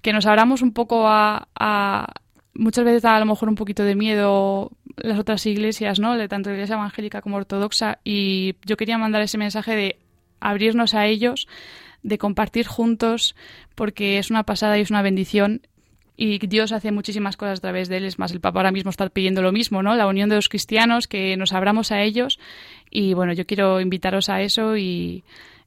que 0.01 0.13
nos 0.13 0.27
abramos 0.27 0.63
un 0.63 0.73
poco 0.73 1.09
a, 1.09 1.49
a- 1.59 2.07
muchas 2.59 2.85
veces 2.85 3.03
da 3.03 3.17
a 3.17 3.21
lo 3.21 3.27
mejor 3.27 3.49
un 3.49 3.55
poquito 3.55 3.85
de 3.85 3.95
miedo 3.95 4.73
las 4.97 5.19
otras 5.19 5.47
iglesias, 5.47 6.01
¿no? 6.01 6.17
De 6.17 6.29
tanto 6.29 6.51
la 6.51 6.57
iglesia 6.57 6.75
evangélica 6.75 7.23
como 7.23 7.37
ortodoxa 7.37 8.01
y 8.05 8.57
yo 8.67 8.77
quería 8.77 8.99
mandar 8.99 9.23
ese 9.23 9.39
mensaje 9.39 9.75
de 9.77 9.99
abrirnos 10.41 10.95
a 10.95 11.07
ellos, 11.07 11.49
de 12.03 12.19
compartir 12.19 12.67
juntos, 12.67 13.35
porque 13.75 14.19
es 14.19 14.31
una 14.31 14.43
pasada 14.43 14.77
y 14.77 14.83
es 14.83 14.91
una 14.91 15.03
bendición 15.03 15.63
y 16.17 16.45
Dios 16.49 16.73
hace 16.73 16.91
muchísimas 16.91 17.37
cosas 17.37 17.61
a 17.61 17.63
través 17.63 17.89
de 17.89 17.99
él. 17.99 18.05
Es 18.05 18.19
más, 18.19 18.33
el 18.33 18.41
Papa 18.41 18.59
ahora 18.59 18.73
mismo 18.73 18.91
está 18.91 19.09
pidiendo 19.09 19.41
lo 19.41 19.53
mismo, 19.53 19.85
¿no? 19.85 19.95
La 19.95 20.09
unión 20.09 20.29
de 20.29 20.35
los 20.35 20.49
cristianos, 20.49 21.07
que 21.07 21.37
nos 21.37 21.53
abramos 21.53 21.93
a 21.93 22.03
ellos. 22.03 22.41
Y 22.91 23.15
bueno, 23.15 23.33
yo 23.35 23.47
quiero 23.47 23.81
invitaros 23.81 24.29
a 24.29 24.43
eso 24.43 24.77
y, 24.77 25.23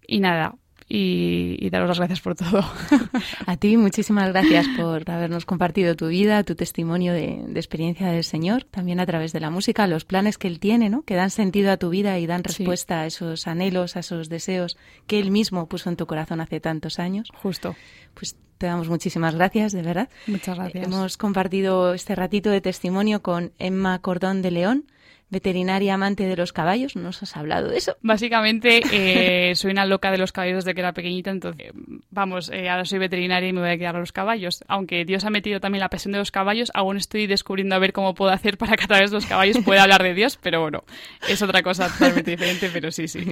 y 0.05 0.19
nada, 0.19 0.55
y, 0.93 1.55
y 1.65 1.69
daros 1.69 1.87
las 1.87 1.99
gracias 1.99 2.19
por 2.19 2.35
todo. 2.35 2.65
A 3.45 3.55
ti 3.55 3.77
muchísimas 3.77 4.27
gracias 4.29 4.67
por 4.75 5.09
habernos 5.09 5.45
compartido 5.45 5.95
tu 5.95 6.07
vida, 6.09 6.43
tu 6.43 6.55
testimonio 6.55 7.13
de, 7.13 7.43
de 7.47 7.59
experiencia 7.59 8.07
del 8.07 8.25
Señor, 8.25 8.65
también 8.65 8.99
a 8.99 9.05
través 9.05 9.31
de 9.31 9.39
la 9.39 9.49
música, 9.49 9.87
los 9.87 10.03
planes 10.03 10.37
que 10.37 10.47
Él 10.49 10.59
tiene, 10.59 10.89
¿no? 10.89 11.03
que 11.03 11.15
dan 11.15 11.29
sentido 11.29 11.71
a 11.71 11.77
tu 11.77 11.89
vida 11.89 12.19
y 12.19 12.25
dan 12.27 12.41
Sí. 12.41 12.57
respuesta 12.57 13.01
a 13.01 13.05
esos 13.05 13.47
anhelos, 13.47 13.95
a 13.95 14.01
esos 14.01 14.27
deseos 14.27 14.77
que 15.07 15.19
Él 15.19 15.31
mismo 15.31 15.67
puso 15.69 15.89
en 15.89 15.95
tu 15.95 16.05
corazón 16.07 16.41
hace 16.41 16.59
tantos 16.59 16.99
años. 16.99 17.29
Justo. 17.41 17.75
Pues 18.13 18.35
te 18.57 18.65
damos 18.65 18.89
muchísimas 18.89 19.33
gracias, 19.35 19.71
de 19.71 19.81
verdad. 19.83 20.09
Muchas 20.27 20.57
gracias. 20.57 20.85
Hemos 20.85 21.15
compartido 21.17 21.93
este 21.93 22.15
ratito 22.15 22.49
de 22.49 22.59
testimonio 22.61 23.21
con 23.21 23.53
Emma 23.59 23.97
Cordón 23.99 24.41
de 24.41 24.51
León, 24.51 24.85
veterinaria 25.31 25.95
amante 25.95 26.25
de 26.25 26.35
los 26.35 26.53
caballos. 26.53 26.95
¿Nos 26.95 27.23
has 27.23 27.35
hablado 27.35 27.69
de 27.69 27.77
eso? 27.77 27.97
Básicamente, 28.01 28.81
eh, 28.91 29.55
soy 29.55 29.71
una 29.71 29.85
loca 29.85 30.11
de 30.11 30.17
los 30.17 30.31
caballos 30.31 30.57
desde 30.57 30.75
que 30.75 30.81
era 30.81 30.93
pequeñita, 30.93 31.31
entonces, 31.31 31.71
vamos, 32.11 32.51
eh, 32.53 32.69
ahora 32.69 32.85
soy 32.85 32.99
veterinaria 32.99 33.49
y 33.49 33.53
me 33.53 33.61
voy 33.61 33.69
a 33.69 33.77
quedar 33.77 33.95
a 33.95 33.99
los 33.99 34.11
caballos. 34.11 34.63
Aunque 34.67 35.05
Dios 35.05 35.23
ha 35.25 35.29
metido 35.29 35.59
también 35.59 35.79
la 35.79 35.89
pasión 35.89 36.11
de 36.11 36.19
los 36.19 36.31
caballos, 36.31 36.69
aún 36.75 36.97
estoy 36.97 37.25
descubriendo 37.27 37.73
a 37.75 37.79
ver 37.79 37.93
cómo 37.93 38.13
puedo 38.13 38.31
hacer 38.31 38.57
para 38.57 38.75
que 38.75 38.83
a 38.83 38.87
través 38.87 39.09
de 39.09 39.15
los 39.15 39.25
caballos 39.25 39.57
pueda 39.65 39.83
hablar 39.83 40.03
de 40.03 40.13
Dios, 40.13 40.37
pero 40.41 40.61
bueno, 40.61 40.83
es 41.27 41.41
otra 41.41 41.63
cosa 41.63 41.87
totalmente 41.87 42.31
diferente, 42.31 42.69
pero 42.71 42.91
sí, 42.91 43.07
sí. 43.07 43.31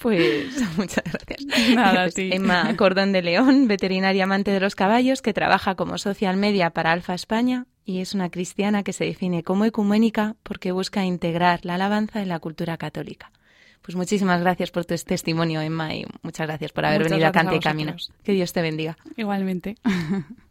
Pues 0.00 0.76
muchas 0.76 1.04
gracias. 1.04 1.74
Nada, 1.74 2.04
Pues. 2.04 2.16
Emma 2.16 2.76
Cordón 2.76 3.12
de 3.12 3.22
León, 3.22 3.66
veterinaria 3.66 4.24
amante 4.24 4.52
de 4.52 4.60
los 4.60 4.74
caballos, 4.76 5.20
que 5.20 5.32
trabaja 5.32 5.74
como 5.74 5.98
social 5.98 6.36
media 6.36 6.70
para 6.70 6.92
Alfa 6.92 7.14
España 7.14 7.66
y 7.84 8.00
es 8.00 8.14
una 8.14 8.30
cristiana 8.30 8.82
que 8.82 8.92
se 8.92 9.04
define 9.04 9.42
como 9.42 9.64
ecuménica 9.64 10.36
porque 10.42 10.72
busca 10.72 11.04
integrar 11.04 11.60
la 11.64 11.74
alabanza 11.74 12.22
en 12.22 12.28
la 12.28 12.38
cultura 12.38 12.76
católica. 12.76 13.30
Pues 13.82 13.96
muchísimas 13.96 14.40
gracias 14.40 14.70
por 14.70 14.86
tu 14.86 14.94
testimonio, 14.96 15.60
Emma, 15.60 15.94
y 15.94 16.06
muchas 16.22 16.46
gracias 16.46 16.72
por 16.72 16.86
haber 16.86 17.00
Muchas 17.00 17.10
venido 17.12 17.28
a 17.28 17.32
Cante 17.32 17.56
y 17.56 17.60
Camina. 17.60 17.92
vosotros. 17.92 18.18
Que 18.24 18.32
Dios 18.32 18.52
te 18.52 18.62
bendiga. 18.62 18.96
Igualmente. 19.16 19.76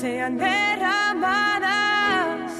sean 0.00 0.36
derramadas 0.36 2.52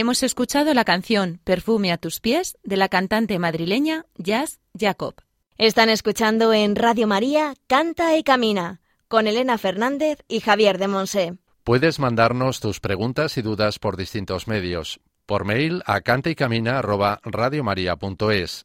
Hemos 0.00 0.22
escuchado 0.22 0.72
la 0.72 0.86
canción 0.86 1.42
Perfume 1.44 1.92
a 1.92 1.98
tus 1.98 2.20
pies 2.20 2.56
de 2.62 2.78
la 2.78 2.88
cantante 2.88 3.38
madrileña 3.38 4.06
Jazz 4.16 4.58
Jacob. 4.74 5.16
Están 5.58 5.90
escuchando 5.90 6.54
en 6.54 6.74
Radio 6.74 7.06
María 7.06 7.52
Canta 7.66 8.16
y 8.16 8.22
Camina 8.22 8.80
con 9.08 9.26
Elena 9.26 9.58
Fernández 9.58 10.20
y 10.26 10.40
Javier 10.40 10.78
de 10.78 10.88
Monse. 10.88 11.34
Puedes 11.64 11.98
mandarnos 11.98 12.60
tus 12.60 12.80
preguntas 12.80 13.36
y 13.36 13.42
dudas 13.42 13.78
por 13.78 13.98
distintos 13.98 14.48
medios. 14.48 15.02
Por 15.26 15.44
mail 15.44 15.82
a 15.84 16.00
cantaycamina@radiomaria.es, 16.00 18.64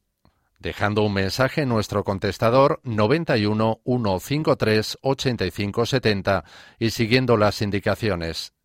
dejando 0.59 1.03
un 1.03 1.15
mensaje 1.15 1.63
en 1.63 1.67
nuestro 1.67 2.05
contestador 2.05 2.79
91 2.83 3.81
153 3.83 4.99
85 5.01 5.85
70 5.85 6.45
y 6.79 6.91
siguiendo 6.91 7.35
las 7.35 7.61
indicaciones. 7.61 8.54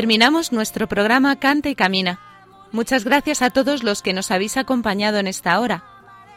Terminamos 0.00 0.50
nuestro 0.50 0.88
programa 0.88 1.36
Canta 1.36 1.68
y 1.68 1.74
Camina. 1.74 2.18
Muchas 2.72 3.04
gracias 3.04 3.42
a 3.42 3.50
todos 3.50 3.82
los 3.82 4.00
que 4.00 4.14
nos 4.14 4.30
habéis 4.30 4.56
acompañado 4.56 5.18
en 5.18 5.26
esta 5.26 5.60
hora, 5.60 5.84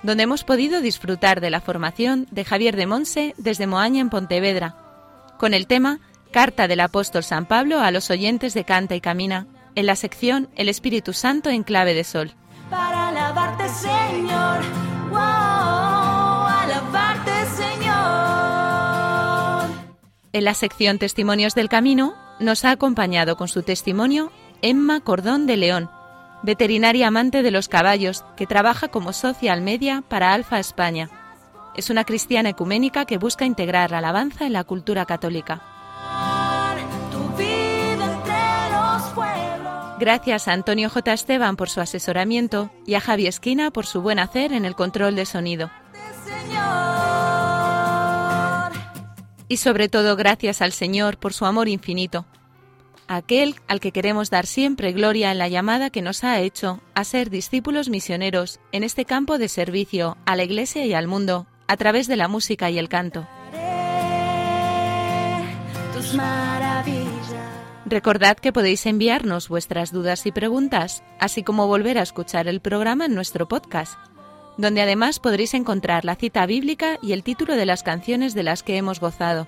donde 0.03 0.24
hemos 0.24 0.43
podido 0.43 0.82
disfrutar 0.82 1.39
de 1.39 1.49
la 1.49 1.61
formación 1.61 2.28
de 2.30 2.43
Javier 2.43 2.76
de 2.76 2.88
Monse 2.88 3.34
desde 3.38 3.66
Moaña 3.66 4.01
en 4.01 4.09
Pontevedra, 4.09 4.76
con 5.39 5.53
el 5.53 5.66
tema 5.66 6.01
Carta 6.32 6.68
del 6.68 6.82
Apóstol 6.82 7.24
San 7.24 7.45
Pablo 7.45 7.80
a 7.80 7.89
los 7.91 8.09
oyentes 8.09 8.53
de 8.53 8.66
Canta 8.66 8.95
y 8.95 8.99
Camina, 8.99 9.47
en 9.76 9.86
la 9.86 9.95
sección 9.95 10.49
El 10.57 10.68
Espíritu 10.68 11.14
Santo 11.14 11.49
en 11.49 11.64
clave 11.64 11.93
de 11.93 12.03
sol. 12.03 12.34
para 12.70 13.07
alabarte, 13.07 13.70
Señor. 13.70 14.59
Wow, 15.09 15.20
alabarte, 16.49 17.32
Señor. 17.55 17.93
En 20.34 20.43
la 20.43 20.53
sección 20.53 20.99
Testimonios 20.99 21.55
del 21.55 21.70
Camino 21.70 22.22
nos 22.39 22.65
ha 22.65 22.71
acompañado 22.71 23.38
con 23.38 23.47
su 23.47 23.63
testimonio 23.63 24.31
Emma 24.61 25.01
Cordón 25.01 25.45
de 25.45 25.57
León, 25.57 25.89
veterinaria 26.41 27.07
amante 27.07 27.43
de 27.43 27.51
los 27.51 27.67
caballos 27.67 28.23
que 28.36 28.47
trabaja 28.47 28.88
como 28.88 29.13
social 29.13 29.61
media 29.61 30.03
para 30.07 30.34
Alfa 30.34 30.59
España. 30.59 31.09
Es 31.75 31.89
una 31.89 32.03
cristiana 32.03 32.49
ecuménica 32.49 33.05
que 33.05 33.17
busca 33.17 33.45
integrar 33.45 33.91
la 33.91 33.97
alabanza 33.97 34.45
en 34.45 34.53
la 34.53 34.63
cultura 34.63 35.05
católica. 35.05 35.61
Gracias 39.99 40.47
a 40.47 40.53
Antonio 40.53 40.89
J. 40.89 41.13
Esteban 41.13 41.55
por 41.55 41.69
su 41.69 41.79
asesoramiento 41.79 42.69
y 42.86 42.95
a 42.95 42.99
Javi 42.99 43.27
Esquina 43.27 43.71
por 43.71 43.86
su 43.86 44.01
buen 44.01 44.19
hacer 44.19 44.51
en 44.51 44.65
el 44.65 44.75
control 44.75 45.15
de 45.15 45.25
sonido. 45.25 45.71
Y 49.47 49.57
sobre 49.57 49.89
todo 49.89 50.15
gracias 50.15 50.61
al 50.61 50.71
Señor 50.71 51.17
por 51.17 51.33
su 51.33 51.45
amor 51.45 51.67
infinito, 51.67 52.25
aquel 53.07 53.55
al 53.67 53.79
que 53.79 53.91
queremos 53.91 54.29
dar 54.29 54.45
siempre 54.45 54.91
gloria 54.91 55.31
en 55.31 55.37
la 55.37 55.47
llamada 55.47 55.89
que 55.89 56.01
nos 56.01 56.23
ha 56.23 56.39
hecho 56.39 56.81
a 56.95 57.03
ser 57.03 57.29
discípulos 57.29 57.89
misioneros 57.89 58.59
en 58.71 58.83
este 58.83 59.05
campo 59.05 59.37
de 59.37 59.49
servicio 59.49 60.17
a 60.25 60.35
la 60.35 60.43
Iglesia 60.43 60.85
y 60.85 60.93
al 60.93 61.07
mundo 61.07 61.47
a 61.67 61.77
través 61.77 62.07
de 62.07 62.15
la 62.15 62.27
música 62.27 62.69
y 62.69 62.77
el 62.77 62.89
canto. 62.89 63.27
Recordad 67.85 68.37
que 68.37 68.53
podéis 68.53 68.85
enviarnos 68.85 69.49
vuestras 69.49 69.91
dudas 69.91 70.25
y 70.25 70.31
preguntas, 70.31 71.03
así 71.19 71.43
como 71.43 71.67
volver 71.67 71.97
a 71.97 72.01
escuchar 72.01 72.47
el 72.47 72.59
programa 72.61 73.05
en 73.05 73.13
nuestro 73.13 73.47
podcast, 73.47 73.99
donde 74.58 74.82
además 74.82 75.20
podréis 75.20 75.54
encontrar 75.54 76.06
la 76.06 76.16
cita 76.16 76.45
bíblica 76.45 76.97
y 77.01 77.14
el 77.14 77.24
título 77.24 77.56
de 77.56 77.66
las 77.66 77.84
canciones 77.84 78.34
de 78.34 78.43
las 78.43 78.64
que 78.64 78.78
hemos 78.78 78.99
gozado. 78.99 79.47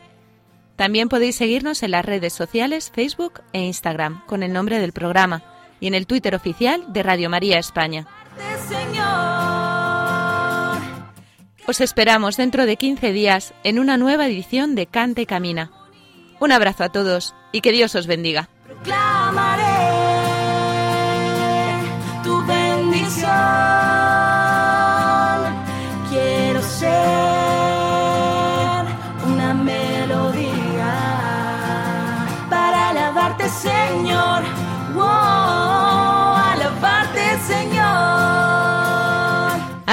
También 0.76 1.10
podéis 1.10 1.36
seguirnos 1.36 1.84
en 1.84 1.92
las 1.92 2.06
redes 2.06 2.34
sociales 2.34 2.92
Facebook 2.94 3.42
e 3.54 3.62
Instagram 3.62 4.26
con 4.26 4.44
el 4.44 4.52
nombre 4.52 4.80
del 4.80 4.92
programa 4.92 5.44
y 5.80 5.88
en 5.88 5.94
el 5.94 6.08
Twitter 6.08 6.36
oficial 6.36 6.86
de 6.92 7.04
Radio 7.04 7.30
María 7.30 7.60
España. 7.60 8.08
Os 11.68 11.82
esperamos 11.82 12.38
dentro 12.38 12.66
de 12.66 12.76
15 12.76 13.12
días 13.12 13.54
en 13.64 13.80
una 13.80 13.98
nueva 13.98 14.28
edición 14.28 14.76
de 14.76 14.86
Cante 14.86 15.26
Camina. 15.26 15.72
Un 16.40 16.52
abrazo 16.52 16.84
a 16.84 16.90
todos 16.90 17.34
y 17.52 17.62
que 17.62 17.72
Dios 17.72 17.96
os 17.96 18.06
bendiga. 18.06 18.50
Proclamaré 18.68 19.64
tu 22.24 22.46
bendición. 22.46 23.85